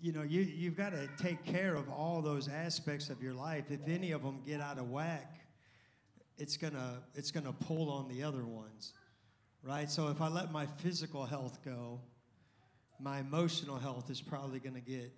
[0.00, 3.64] you know, you, you've got to take care of all those aspects of your life.
[3.70, 5.34] If any of them get out of whack,
[6.38, 8.92] it's gonna it's gonna pull on the other ones,
[9.62, 9.90] right?
[9.90, 12.00] So if I let my physical health go,
[13.00, 15.12] my emotional health is probably gonna get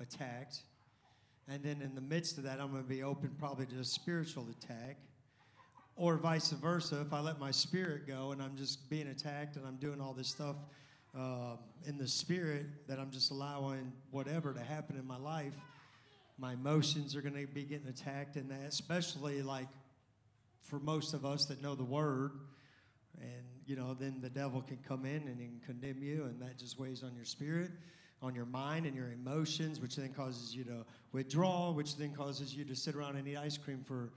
[0.00, 0.60] attacked,
[1.48, 4.46] and then in the midst of that, I'm gonna be open probably to a spiritual
[4.50, 4.98] attack,
[5.96, 7.00] or vice versa.
[7.00, 10.12] If I let my spirit go and I'm just being attacked and I'm doing all
[10.12, 10.56] this stuff
[11.18, 15.54] uh, in the spirit that I'm just allowing whatever to happen in my life,
[16.38, 19.68] my emotions are going to be getting attacked, and that especially like
[20.68, 22.32] for most of us that know the word.
[23.20, 26.40] And you know then the devil can come in and he can condemn you and
[26.42, 27.70] that just weighs on your spirit
[28.22, 32.54] on your mind and your emotions which then causes you to withdraw which then causes
[32.54, 34.12] you to sit around and eat ice cream for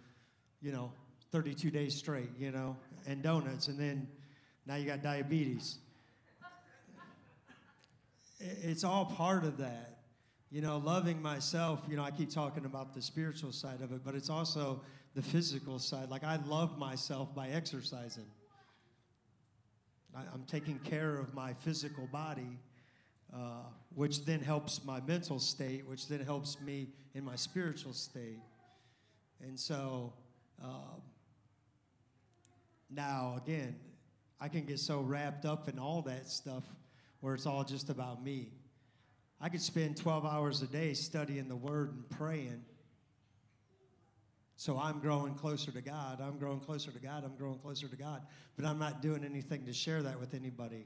[0.62, 0.92] you know
[1.32, 2.76] 32 days straight you know
[3.08, 3.68] and donuts.
[3.68, 4.08] And then
[4.66, 5.78] now you got diabetes.
[8.40, 9.98] It's all part of that.
[10.52, 14.02] You know loving myself you know i keep talking about the spiritual side of it
[14.04, 14.82] but it's also
[15.16, 16.10] the physical side.
[16.10, 18.26] Like I love myself by exercising.
[20.16, 22.58] I, am taking care of my physical body,
[23.34, 28.40] uh, which then helps my mental state, which then helps me in my spiritual state.
[29.42, 30.14] And so
[30.64, 31.02] um,
[32.90, 33.76] now, again,
[34.42, 36.64] I can get so wrapped up in all that stuff
[37.20, 38.52] where it's all just about me.
[39.42, 42.64] I could spend 12 hours a day studying the Word and praying
[44.60, 46.20] so I'm growing closer to God.
[46.20, 47.24] I'm growing closer to God.
[47.24, 48.24] I'm growing closer to God.
[48.58, 50.86] But I'm not doing anything to share that with anybody.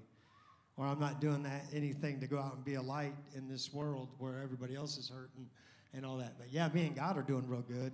[0.77, 3.73] Or I'm not doing that anything to go out and be a light in this
[3.73, 5.47] world where everybody else is hurting
[5.91, 6.37] and all that.
[6.37, 7.93] But yeah, me and God are doing real good.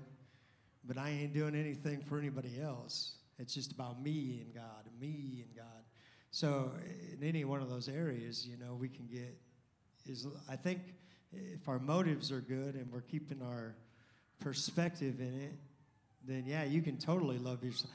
[0.84, 3.14] But I ain't doing anything for anybody else.
[3.38, 5.86] It's just about me and God, and me and God.
[6.32, 6.74] So
[7.14, 9.34] in any one of those areas, you know, we can get
[10.06, 10.82] is I think
[11.32, 13.78] if our motives are good and we're keeping our
[14.42, 15.54] perspective in it,
[16.26, 17.94] then yeah, you can totally love yourself.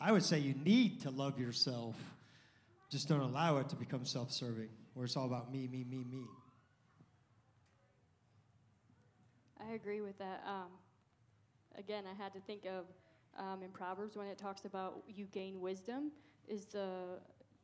[0.00, 1.94] I would say you need to love yourself.
[2.90, 6.04] Just don't allow it to become self serving, where it's all about me, me, me,
[6.10, 6.24] me.
[9.60, 10.42] I agree with that.
[10.46, 10.68] Um,
[11.78, 12.86] again, I had to think of
[13.38, 16.10] um, in Proverbs when it talks about you gain wisdom,
[16.48, 17.20] is the,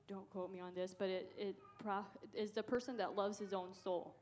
[0.06, 2.04] don't quote me on this, but it, it pro,
[2.34, 4.14] is the person that loves his own soul.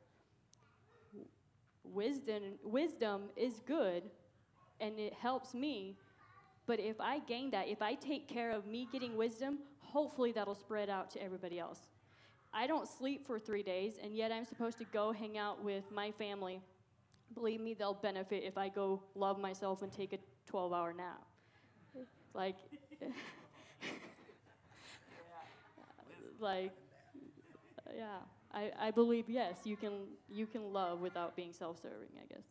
[1.82, 4.04] Wisdom, wisdom is good,
[4.80, 5.96] and it helps me.
[6.66, 10.54] But if I gain that, if I take care of me getting wisdom, hopefully that'll
[10.54, 11.80] spread out to everybody else.
[12.52, 15.90] I don't sleep for three days, and yet I'm supposed to go hang out with
[15.90, 16.60] my family.
[17.34, 21.22] Believe me, they'll benefit if I go love myself and take a 12 hour nap.
[22.32, 22.56] Like,
[26.40, 26.72] like,
[27.94, 28.18] yeah.
[28.52, 29.92] I, I believe yes, you can
[30.30, 32.08] you can love without being self-serving.
[32.16, 32.44] I guess.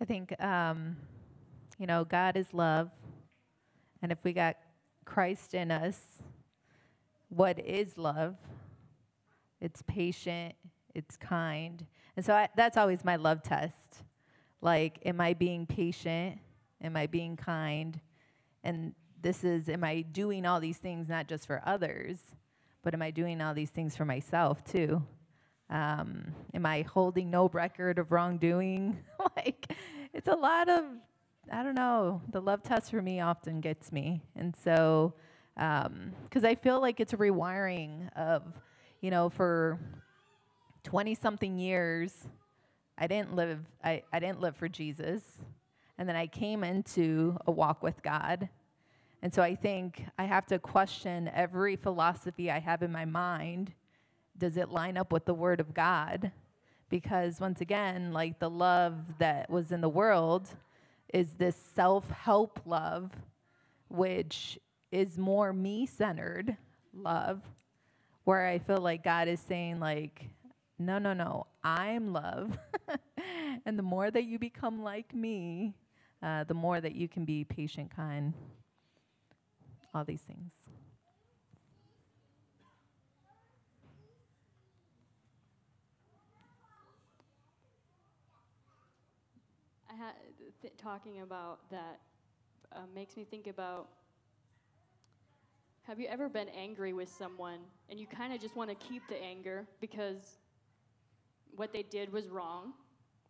[0.00, 0.96] I think, um,
[1.78, 2.90] you know, God is love.
[4.00, 4.56] And if we got
[5.04, 5.98] Christ in us,
[7.28, 8.36] what is love?
[9.60, 10.54] It's patient,
[10.94, 11.84] it's kind.
[12.16, 14.04] And so I, that's always my love test.
[14.60, 16.38] Like, am I being patient?
[16.82, 18.00] Am I being kind?
[18.62, 22.18] And this is, am I doing all these things not just for others,
[22.82, 25.02] but am I doing all these things for myself too?
[25.70, 28.98] Um, am I holding no record of wrongdoing?
[29.44, 29.72] like,
[30.12, 30.84] it's a lot of,
[31.52, 34.22] I don't know, the love test for me often gets me.
[34.36, 35.14] And so,
[35.54, 38.42] because um, I feel like it's a rewiring of,
[39.00, 39.78] you know, for
[40.84, 42.26] 20 something years,
[42.96, 45.22] I didn't live, I, I didn't live for Jesus.
[45.98, 48.48] And then I came into a walk with God.
[49.22, 53.72] And so I think I have to question every philosophy I have in my mind
[54.36, 56.30] does it line up with the word of God?
[56.90, 60.48] Because once again, like the love that was in the world
[61.12, 63.10] is this self help love,
[63.88, 64.58] which
[64.90, 66.56] is more me centered
[66.94, 67.42] love,
[68.24, 70.30] where I feel like God is saying, like,
[70.78, 72.58] no, no, no, I'm love.
[73.66, 75.74] and the more that you become like me,
[76.22, 78.32] uh, the more that you can be patient, kind,
[79.94, 80.52] all these things.
[89.87, 89.87] had
[90.60, 92.00] th- talking about that
[92.72, 93.88] uh, makes me think about.
[95.82, 99.02] Have you ever been angry with someone and you kind of just want to keep
[99.08, 100.38] the anger because
[101.56, 102.74] what they did was wrong?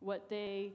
[0.00, 0.72] What they,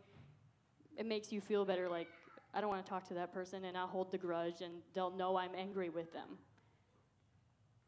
[0.98, 1.90] it makes you feel better.
[1.90, 2.08] Like
[2.54, 5.16] I don't want to talk to that person, and I'll hold the grudge, and they'll
[5.16, 6.38] know I'm angry with them.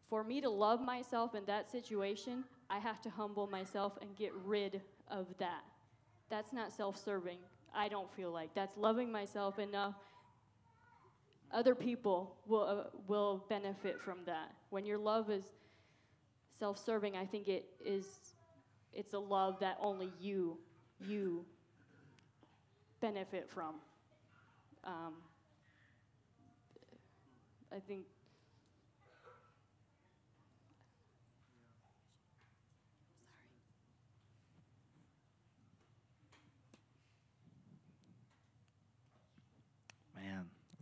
[0.10, 4.34] For me to love myself in that situation, I have to humble myself and get
[4.44, 5.64] rid of that.
[6.30, 7.38] That's not self serving.
[7.76, 9.96] I don't feel like that's loving myself enough.
[11.52, 14.52] Other people will, uh, will benefit from that.
[14.70, 15.44] When your love is
[16.58, 18.06] self serving, I think it is
[18.94, 20.58] it's a love that only you
[21.00, 21.46] you
[23.02, 23.76] benefit from.
[24.86, 25.16] Um,
[27.76, 28.06] I think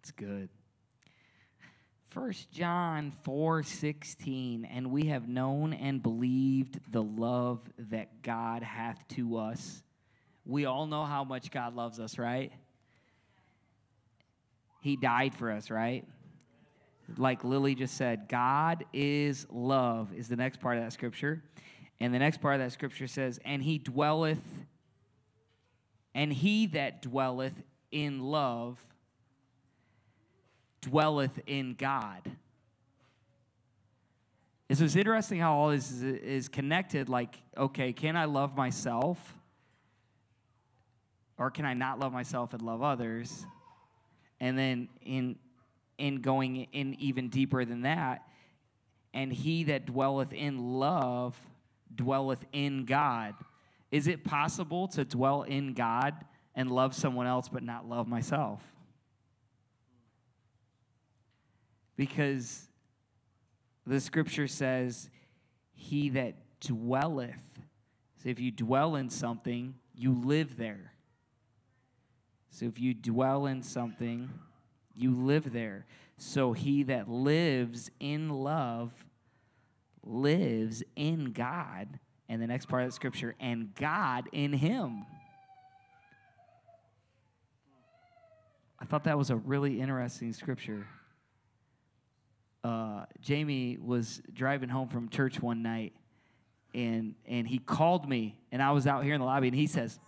[0.04, 0.50] That's good.
[2.10, 9.08] First John 4 16, and we have known and believed the love that God hath
[9.16, 9.82] to us.
[10.46, 12.52] We all know how much God loves us, right?
[14.82, 16.06] He died for us, right?
[17.16, 21.42] Like Lily just said, God is love, is the next part of that scripture.
[22.02, 24.66] And the next part of that scripture says, and he dwelleth,
[26.14, 28.86] and he that dwelleth in love
[30.84, 32.30] dwelleth in God.
[34.70, 37.10] And so it's interesting how all this is, is connected.
[37.10, 39.38] Like, okay, can I love myself?
[41.38, 43.46] Or can I not love myself and love others?
[44.40, 45.38] And then in
[45.98, 48.28] in going in even deeper than that,
[49.14, 51.38] and he that dwelleth in love
[51.96, 53.36] dwelleth in God.
[53.92, 56.16] Is it possible to dwell in God
[56.56, 58.73] and love someone else but not love myself?
[61.96, 62.68] Because
[63.86, 65.10] the scripture says,
[65.74, 67.60] He that dwelleth.
[68.22, 70.94] So if you dwell in something, you live there.
[72.50, 74.30] So if you dwell in something,
[74.96, 75.86] you live there.
[76.18, 78.92] So he that lives in love
[80.04, 82.00] lives in God.
[82.30, 85.06] And the next part of the scripture, and God in him.
[88.80, 90.88] I thought that was a really interesting scripture.
[92.64, 95.94] Uh, Jamie was driving home from church one night,
[96.74, 99.68] and and he called me, and I was out here in the lobby, and he
[99.68, 100.00] says,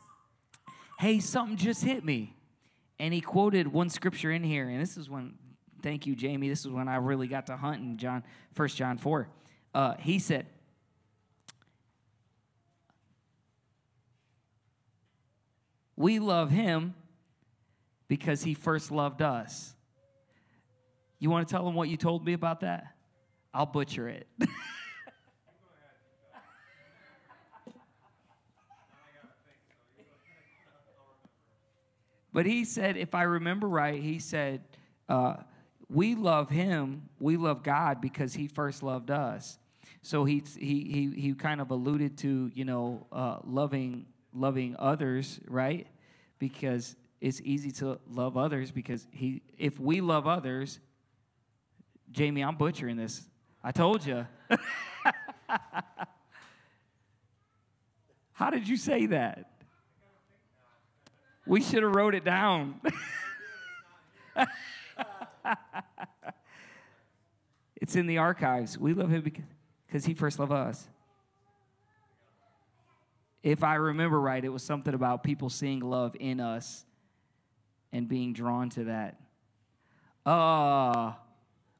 [0.97, 2.35] "Hey, something just hit me,"
[2.97, 5.33] and he quoted one scripture in here, and this is when,
[5.81, 6.47] thank you, Jamie.
[6.47, 9.27] This is when I really got to hunt in John, First John four.
[9.73, 10.47] Uh, he said.
[15.97, 16.93] We love him
[18.09, 19.74] because he first loved us.
[21.19, 22.87] You want to tell them what you told me about that?
[23.53, 24.27] I'll butcher it.
[32.33, 34.61] but he said, if I remember right, he said,
[35.07, 35.37] uh,
[35.89, 39.57] we love him, we love God because he first loved us.
[40.01, 45.39] So he, he, he, he kind of alluded to, you know, uh, loving, loving others,
[45.47, 45.87] right?
[46.39, 50.79] Because it's easy to love others because he, if we love others,
[52.11, 53.21] Jamie, I'm butchering this.
[53.63, 54.27] I told you.
[58.33, 59.51] How did you say that?
[61.47, 62.81] We should have wrote it down.
[67.75, 68.77] it's in the archives.
[68.77, 70.87] We love him because he first loved us.
[73.43, 76.83] If I remember right, it was something about people seeing love in us
[77.93, 79.19] and being drawn to that.
[80.25, 81.13] Uh,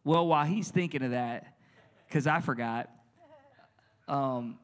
[0.06, 1.56] well, while he's thinking of that,
[2.08, 2.89] because I forgot,
[4.08, 4.60] um,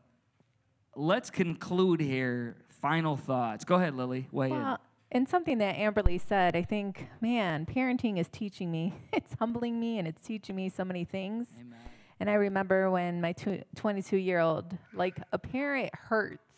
[0.96, 2.56] let's conclude here.
[2.80, 3.66] Final thoughts.
[3.66, 4.28] Go ahead, Lily.
[4.32, 4.80] Weigh Well,
[5.12, 8.94] and something that Amberly said, I think, man, parenting is teaching me.
[9.14, 11.48] It's humbling me and it's teaching me so many things.
[11.60, 11.80] Amen.
[12.20, 16.54] And I remember when my 22 year old, like a parent hurts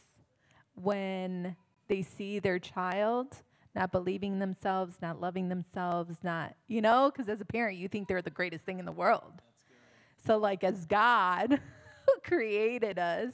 [0.76, 1.56] when
[1.88, 3.28] they see their child
[3.76, 8.08] not believing themselves, not loving themselves, not, you know, because as a parent, you think
[8.08, 9.42] they're the greatest thing in the world.
[10.26, 11.60] So, like, as God
[12.06, 13.34] who created us,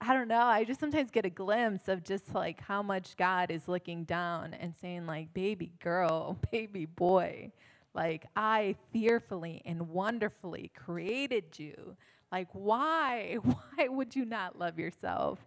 [0.00, 0.42] I don't know.
[0.42, 4.54] I just sometimes get a glimpse of just like how much God is looking down
[4.54, 7.52] and saying, like, baby girl, baby boy,
[7.94, 11.96] like, I fearfully and wonderfully created you.
[12.32, 13.38] Like, why?
[13.42, 15.40] Why would you not love yourself?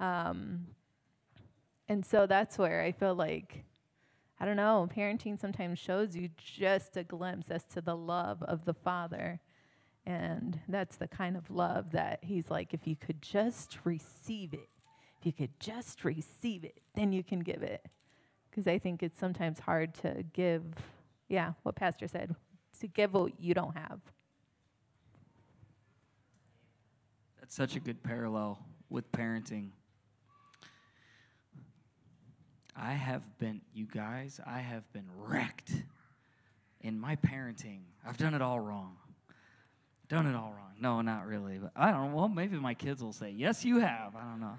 [0.00, 0.66] Um,
[1.90, 3.64] And so that's where I feel like,
[4.38, 8.64] I don't know, parenting sometimes shows you just a glimpse as to the love of
[8.64, 9.40] the Father.
[10.06, 14.68] And that's the kind of love that He's like, if you could just receive it,
[15.18, 17.84] if you could just receive it, then you can give it.
[18.48, 20.62] Because I think it's sometimes hard to give,
[21.28, 22.36] yeah, what Pastor said,
[22.78, 23.98] to give what you don't have.
[27.40, 29.70] That's such a good parallel with parenting.
[32.76, 35.72] I have been, you guys, I have been wrecked
[36.80, 37.80] in my parenting.
[38.06, 38.96] I've done it all wrong.
[40.08, 40.72] Done it all wrong.
[40.80, 41.58] No, not really.
[41.58, 42.16] But I don't know.
[42.16, 44.16] Well, maybe my kids will say, yes, you have.
[44.16, 44.58] I don't know.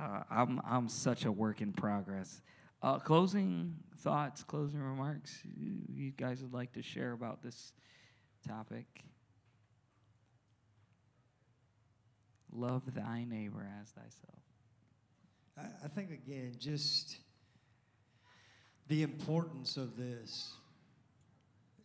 [0.00, 2.40] Uh, I'm, I'm such a work in progress.
[2.82, 7.74] Uh, closing thoughts, closing remarks you, you guys would like to share about this
[8.46, 8.86] topic?
[12.52, 14.42] Love thy neighbor as thyself.
[15.60, 17.18] I, I think, again, just
[18.88, 20.52] the importance of this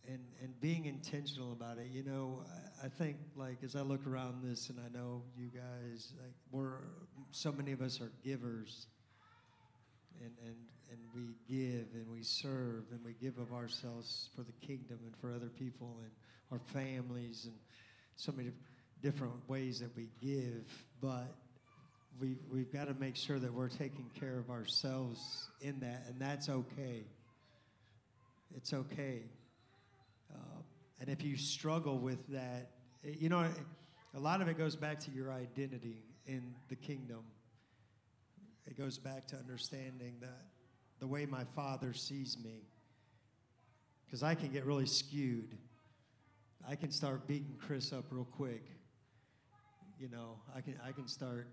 [0.07, 1.87] and, and being intentional about it.
[1.91, 2.43] You know,
[2.81, 6.33] I, I think, like, as I look around this, and I know you guys, like,
[6.51, 6.77] we're,
[7.31, 8.87] so many of us are givers.
[10.21, 10.55] And, and,
[10.91, 15.15] and we give and we serve and we give of ourselves for the kingdom and
[15.17, 16.11] for other people and
[16.51, 17.55] our families and
[18.15, 18.51] so many
[19.01, 20.71] different ways that we give.
[21.01, 21.35] But
[22.19, 26.19] we, we've got to make sure that we're taking care of ourselves in that, and
[26.19, 27.03] that's okay.
[28.55, 29.23] It's okay.
[30.33, 30.61] Uh,
[31.01, 32.71] and if you struggle with that,
[33.03, 33.45] you know,
[34.13, 37.23] a lot of it goes back to your identity in the kingdom.
[38.65, 40.45] It goes back to understanding that
[40.99, 42.61] the way my father sees me.
[44.05, 45.57] Because I can get really skewed.
[46.67, 48.63] I can start beating Chris up real quick.
[49.99, 51.47] You know, I can, I can start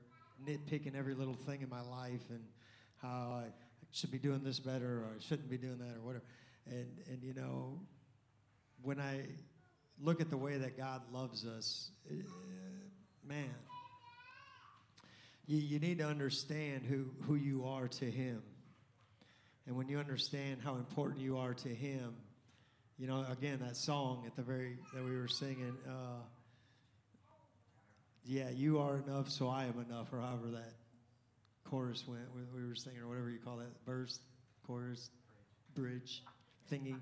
[0.46, 2.44] nitpicking every little thing in my life and
[3.00, 3.48] how I
[3.92, 6.24] should be doing this better or I shouldn't be doing that or whatever.
[6.66, 7.80] And, and you know,
[8.82, 9.26] when I
[10.00, 12.14] look at the way that God loves us, uh,
[13.26, 13.50] man,
[15.46, 18.42] you, you need to understand who, who you are to Him.
[19.66, 22.14] And when you understand how important you are to Him,
[22.98, 26.22] you know, again, that song at the very, that we were singing, uh,
[28.24, 30.74] yeah, you are enough, so I am enough, or however that
[31.64, 34.20] chorus went, we were singing, or whatever you call that, verse,
[34.66, 35.10] chorus,
[35.74, 36.22] bridge,
[36.70, 36.96] thingy.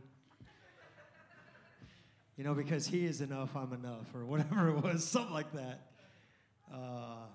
[2.36, 5.88] You know, because he is enough, I'm enough, or whatever it was, something like that.
[6.72, 7.26] Uh,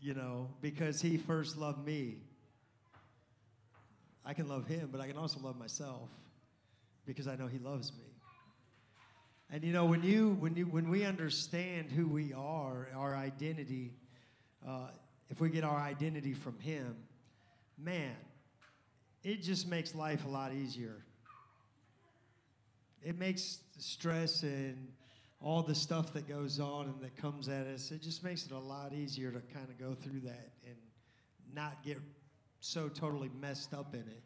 [0.00, 2.18] you know, because he first loved me.
[4.24, 6.08] I can love him, but I can also love myself
[7.04, 8.11] because I know he loves me.
[9.52, 13.92] And you know, when you when you when we understand who we are, our identity,
[14.66, 14.88] uh,
[15.28, 16.96] if we get our identity from Him,
[17.76, 18.16] man,
[19.22, 21.04] it just makes life a lot easier.
[23.04, 24.88] It makes stress and
[25.42, 28.52] all the stuff that goes on and that comes at us, it just makes it
[28.52, 30.76] a lot easier to kind of go through that and
[31.52, 31.98] not get
[32.60, 34.22] so totally messed up in it.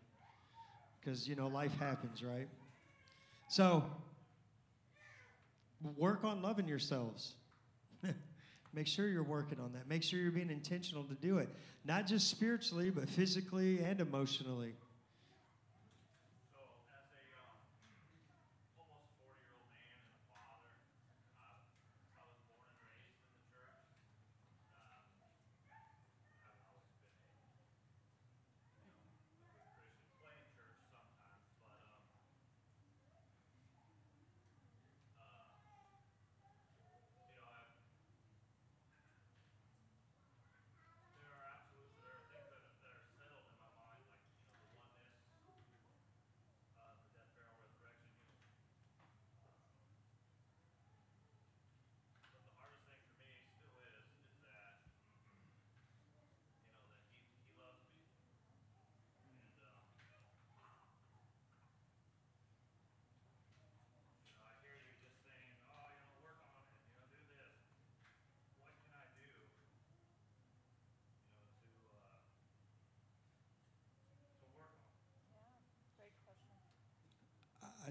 [1.00, 2.48] Because, you know, life happens, right?
[3.48, 3.82] So,
[5.96, 7.34] work on loving yourselves.
[8.74, 9.88] Make sure you're working on that.
[9.88, 11.48] Make sure you're being intentional to do it,
[11.84, 14.74] not just spiritually, but physically and emotionally.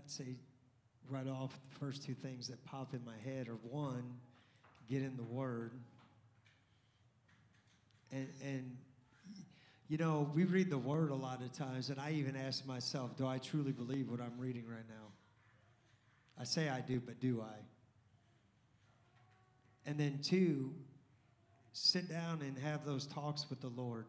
[0.05, 0.35] I'd say
[1.09, 4.03] right off, the first two things that pop in my head are one,
[4.87, 5.71] get in the Word.
[8.11, 8.77] And, and
[9.87, 13.17] you know, we read the Word a lot of times, and I even ask myself,
[13.17, 15.07] do I truly believe what I'm reading right now?
[16.39, 17.55] I say I do, but do I?
[19.89, 20.71] And then two,
[21.73, 24.05] sit down and have those talks with the Lord.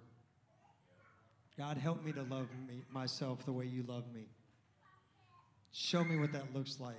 [1.56, 4.26] God, help me to love me, myself the way you love me.
[5.72, 6.94] Show me what that looks like.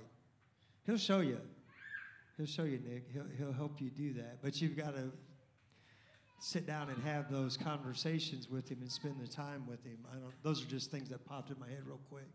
[0.86, 1.40] He'll show you.
[2.36, 3.08] He'll show you, Nick.
[3.12, 4.38] He'll, he'll help you do that.
[4.42, 5.10] But you've got to
[6.40, 9.98] sit down and have those conversations with him and spend the time with him.
[10.10, 12.28] I don't, those are just things that popped in my head real quick.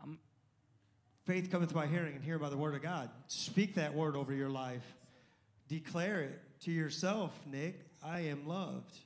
[0.00, 0.18] I'm-
[1.26, 3.08] Faith cometh by hearing, and hear by the word of God.
[3.28, 4.84] Speak that word over your life.
[5.68, 7.80] Declare it to yourself, Nick.
[8.04, 8.98] I am loved.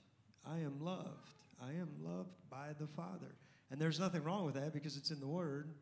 [0.47, 1.40] I am loved.
[1.63, 3.35] I am loved by the Father.
[3.71, 5.75] And there's nothing wrong with that because it's in the Word.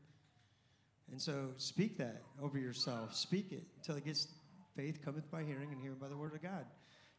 [1.10, 3.14] And so speak that over yourself.
[3.14, 4.28] Speak it until it gets
[4.76, 6.66] faith cometh by hearing and hearing by the Word of God.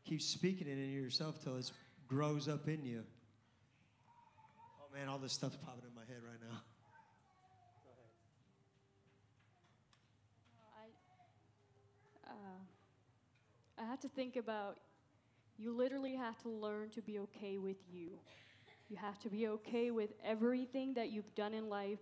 [0.06, 1.72] Keep speaking it into yourself till it
[2.08, 3.04] grows up in you.
[4.82, 6.58] Oh man, all this stuff's popping in my head right now.
[12.28, 14.78] Uh, I have to think about
[15.58, 18.12] you literally have to learn to be okay with you.
[18.90, 22.00] You have to be okay with everything that you've done in life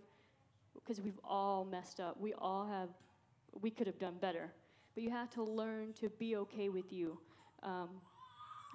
[0.74, 2.18] because we've all messed up.
[2.18, 2.88] We all have,
[3.60, 4.50] we could have done better.
[4.94, 7.18] But you have to learn to be okay with you.
[7.62, 7.88] Um,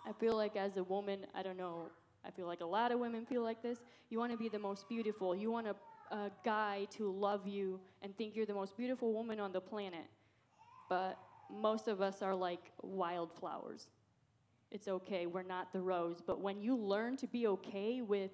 [0.07, 1.89] I feel like as a woman, I don't know,
[2.25, 3.79] I feel like a lot of women feel like this.
[4.09, 5.35] You want to be the most beautiful.
[5.35, 5.75] You want a,
[6.15, 10.05] a guy to love you and think you're the most beautiful woman on the planet.
[10.87, 11.17] But
[11.49, 13.87] most of us are like wildflowers.
[14.73, 16.17] It's okay, we're not the rose.
[16.25, 18.31] But when you learn to be okay with,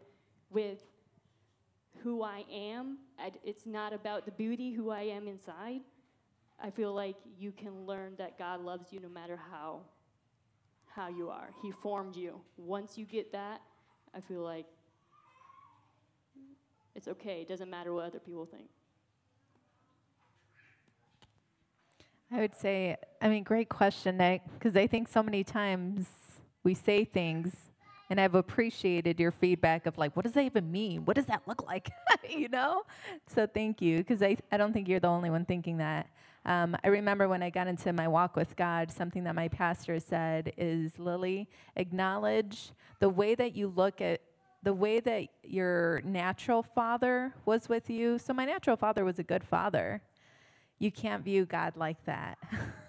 [0.50, 0.80] with
[2.02, 2.98] who I am,
[3.44, 5.82] it's not about the beauty, who I am inside.
[6.62, 9.82] I feel like you can learn that God loves you no matter how
[10.88, 11.52] how you are.
[11.62, 12.42] He formed you.
[12.58, 13.62] Once you get that,
[14.14, 14.66] I feel like
[16.96, 17.42] it's okay.
[17.42, 18.70] It doesn't matter what other people think.
[22.32, 26.08] I would say, I mean, great question, Nick, because I think so many times
[26.70, 27.52] we say things,
[28.12, 31.04] and I've appreciated your feedback of like, what does that even mean?
[31.04, 31.90] What does that look like?
[32.30, 32.84] you know?
[33.26, 36.06] So thank you, because I, I don't think you're the only one thinking that.
[36.46, 40.00] Um, I remember when I got into my walk with God, something that my pastor
[40.00, 44.22] said is Lily, acknowledge the way that you look at
[44.62, 48.20] the way that your natural father was with you.
[48.20, 50.04] So, my natural father was a good father.
[50.78, 52.38] You can't view God like that.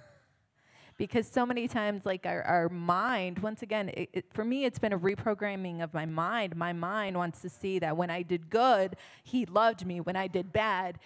[1.01, 4.79] because so many times, like our, our mind, once again, it, it, for me, it's
[4.79, 6.55] been a reprogramming of my mind.
[6.55, 10.03] My mind wants to see that when I did good, He loved me.
[10.03, 10.99] When I did bad,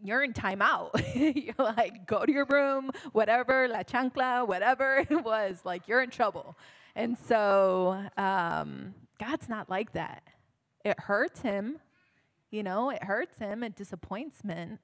[0.00, 0.90] you're in timeout.
[1.34, 6.10] you're like, go to your room, whatever, la chancla, whatever it was, like you're in
[6.10, 6.56] trouble.
[6.94, 10.22] And so um, God's not like that.
[10.84, 11.80] It hurts him,
[12.52, 14.78] you know, it hurts him, it disappoints him.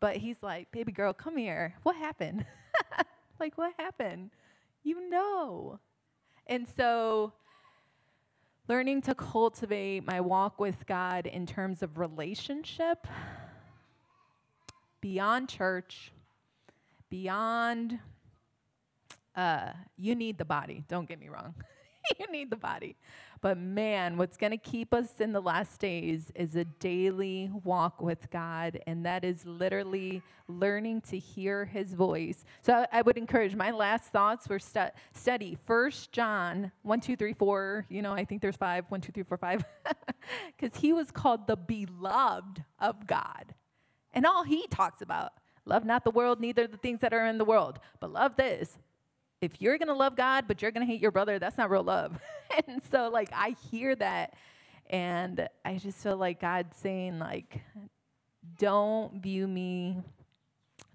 [0.00, 1.74] But he's like, baby girl, come here.
[1.84, 2.46] What happened?
[3.42, 4.30] like, what happened?
[4.84, 5.80] You know.
[6.46, 7.32] And so,
[8.68, 13.06] learning to cultivate my walk with God in terms of relationship
[15.00, 16.12] beyond church,
[17.10, 17.98] beyond,
[19.34, 21.54] uh, you need the body, don't get me wrong.
[22.20, 22.96] you need the body.
[23.42, 28.00] But man, what's going to keep us in the last days is a daily walk
[28.00, 32.44] with God, and that is literally learning to hear His voice.
[32.62, 37.16] So I, I would encourage my last thoughts were stu- study First John one, two,
[37.16, 37.84] three, four.
[37.90, 38.84] You know, I think there's five.
[38.90, 39.64] One, two, three, four, five.
[40.56, 43.54] Because he was called the beloved of God,
[44.14, 45.32] and all he talks about
[45.66, 48.78] love not the world, neither the things that are in the world, but love this
[49.42, 51.68] if you're going to love God, but you're going to hate your brother, that's not
[51.68, 52.16] real love.
[52.66, 54.34] and so, like, I hear that,
[54.88, 57.60] and I just feel like God's saying, like,
[58.58, 60.00] don't view me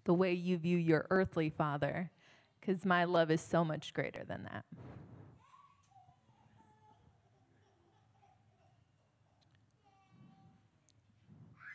[0.06, 2.10] the way you view your earthly father,
[2.60, 4.64] because my love is so much greater than that.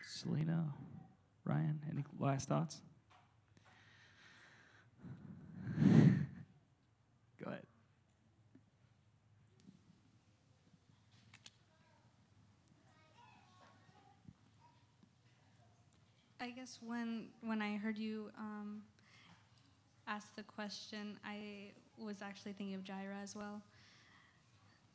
[0.09, 0.73] Selena,
[1.45, 2.81] Ryan, any last thoughts?
[7.43, 7.63] Go ahead.
[16.41, 18.83] I guess when when I heard you um,
[20.07, 23.63] ask the question, I was actually thinking of Jaira as well.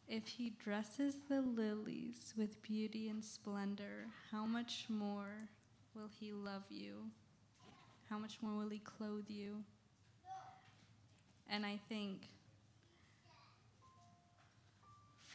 [0.08, 5.50] If he dresses the lilies with beauty and splendor, how much more
[5.94, 7.12] will he love you?
[8.10, 9.64] How much more will he clothe you?
[11.50, 12.30] And I think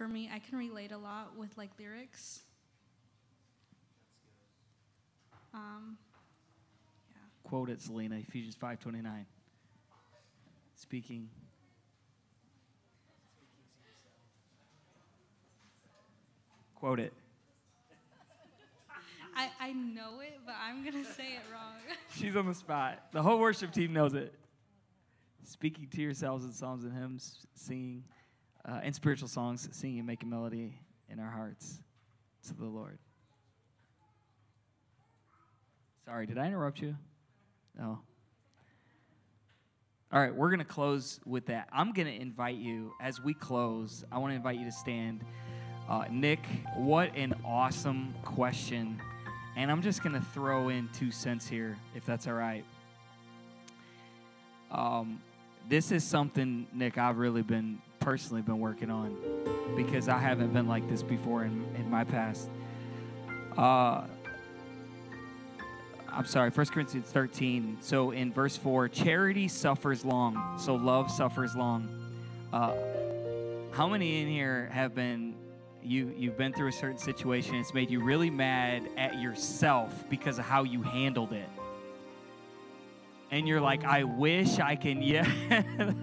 [0.03, 0.29] for me.
[0.35, 2.41] I can relate a lot with like lyrics.
[5.55, 5.97] Um,
[7.09, 7.19] yeah.
[7.45, 9.05] Quote it, Selena, Ephesians 5.29.
[10.75, 11.29] Speaking.
[16.75, 17.13] Quote it.
[19.37, 21.75] I, I know it, but I'm going to say it wrong.
[22.17, 23.05] She's on the spot.
[23.13, 24.35] The whole worship team knows it.
[25.45, 28.03] Speaking to yourselves in psalms and hymns, singing–
[28.69, 31.81] uh, and spiritual songs, singing and making melody in our hearts
[32.49, 32.99] to the Lord.
[36.05, 36.97] Sorry, did I interrupt you?
[37.79, 38.01] No.
[40.13, 41.69] All right, we're going to close with that.
[41.73, 45.25] I'm going to invite you, as we close, I want to invite you to stand.
[45.89, 46.45] Uh, Nick,
[46.77, 49.01] what an awesome question.
[49.57, 52.65] And I'm just going to throw in two cents here, if that's all right.
[54.71, 55.21] Um,
[55.69, 59.17] this is something, Nick, I've really been personally been working on
[59.77, 62.49] because I haven't been like this before in, in my past.
[63.57, 64.05] Uh,
[66.11, 67.79] I'm sorry, 1 Corinthians 13.
[67.81, 71.89] So in verse 4, charity suffers long, so love suffers long.
[72.53, 72.75] Uh,
[73.71, 75.35] how many in here have been
[75.83, 80.39] you you've been through a certain situation it's made you really mad at yourself because
[80.39, 81.49] of how you handled it
[83.33, 85.29] and you're like i wish i can yeah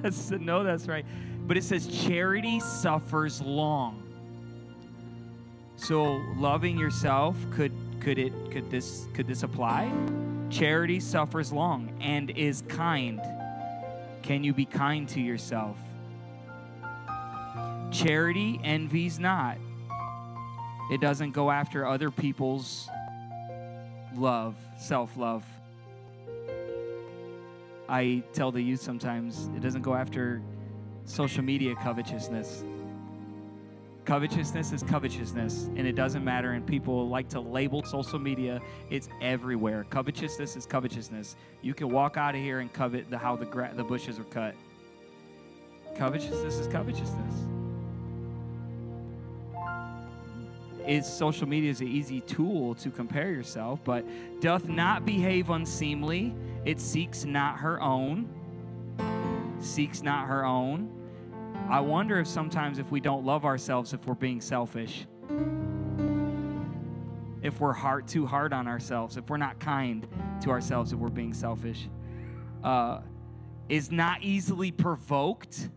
[0.01, 1.05] that's, no that's right
[1.49, 4.03] but it says charity suffers long.
[5.77, 9.91] So loving yourself could could it could this could this apply?
[10.51, 13.19] Charity suffers long and is kind.
[14.21, 15.75] Can you be kind to yourself?
[17.89, 19.57] Charity envies not.
[20.91, 22.87] It doesn't go after other people's
[24.15, 25.43] love, self love.
[27.87, 30.43] I tell the youth sometimes it doesn't go after
[31.09, 32.63] social media covetousness.
[34.05, 36.51] Covetousness is covetousness, and it doesn't matter.
[36.51, 39.85] And people like to label social media; it's everywhere.
[39.89, 41.35] Covetousness is covetousness.
[41.61, 44.23] You can walk out of here and covet the, how the gra- the bushes are
[44.25, 44.55] cut.
[45.97, 47.33] Covetousness is covetousness.
[50.87, 54.03] is social media is an easy tool to compare yourself, but
[54.41, 56.33] doth not behave unseemly.
[56.65, 58.27] It seeks not her own.
[59.59, 60.98] Seeks not her own.
[61.69, 65.05] I wonder if sometimes if we don't love ourselves, if we're being selfish.
[67.43, 70.07] If we're hard, too hard on ourselves, if we're not kind
[70.41, 71.87] to ourselves, if we're being selfish.
[72.63, 73.01] Uh,
[73.69, 75.69] is not easily provoked.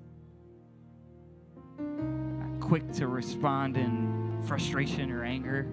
[2.59, 5.69] Quick to respond in frustration or anger.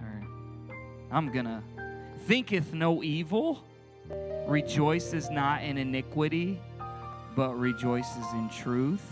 [0.00, 0.26] Or
[1.12, 1.62] I'm gonna
[2.26, 3.64] thinketh no evil,
[4.48, 6.60] rejoices not in iniquity,
[7.34, 9.02] but rejoices in truth.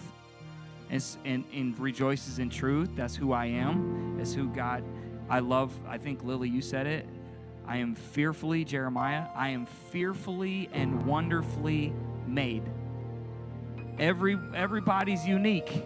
[0.90, 2.90] And, and, and rejoices in truth.
[2.94, 4.16] That's who I am.
[4.18, 4.84] That's who God.
[5.30, 5.72] I love.
[5.88, 7.08] I think Lily, you said it.
[7.66, 9.26] I am fearfully, Jeremiah.
[9.34, 11.94] I am fearfully and wonderfully
[12.26, 12.62] made.
[13.98, 15.82] Every everybody's unique.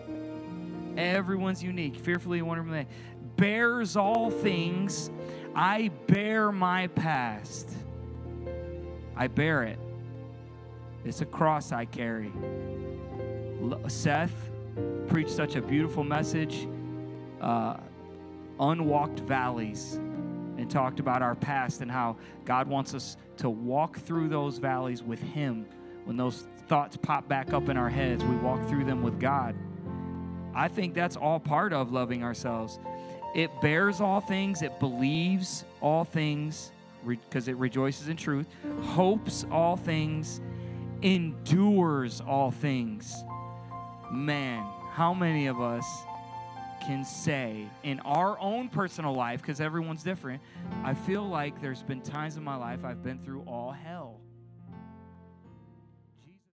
[0.96, 2.86] Everyone's unique, fearfully and wonderfully made.
[3.36, 5.10] Bears all things.
[5.54, 7.70] I bear my past.
[9.14, 9.78] I bear it.
[11.06, 12.32] It's a cross I carry.
[13.86, 14.50] Seth
[15.06, 16.66] preached such a beautiful message,
[17.40, 17.76] uh,
[18.58, 19.94] unwalked valleys,
[20.58, 25.00] and talked about our past and how God wants us to walk through those valleys
[25.00, 25.64] with Him.
[26.06, 29.54] When those thoughts pop back up in our heads, we walk through them with God.
[30.56, 32.80] I think that's all part of loving ourselves.
[33.32, 36.72] It bears all things, it believes all things
[37.06, 38.48] because it rejoices in truth,
[38.82, 40.40] hopes all things,
[41.02, 43.24] endures all things.
[44.10, 45.86] Man, how many of us
[46.86, 50.40] can say in our own personal life, because everyone's different,
[50.84, 54.15] I feel like there's been times in my life I've been through all hell.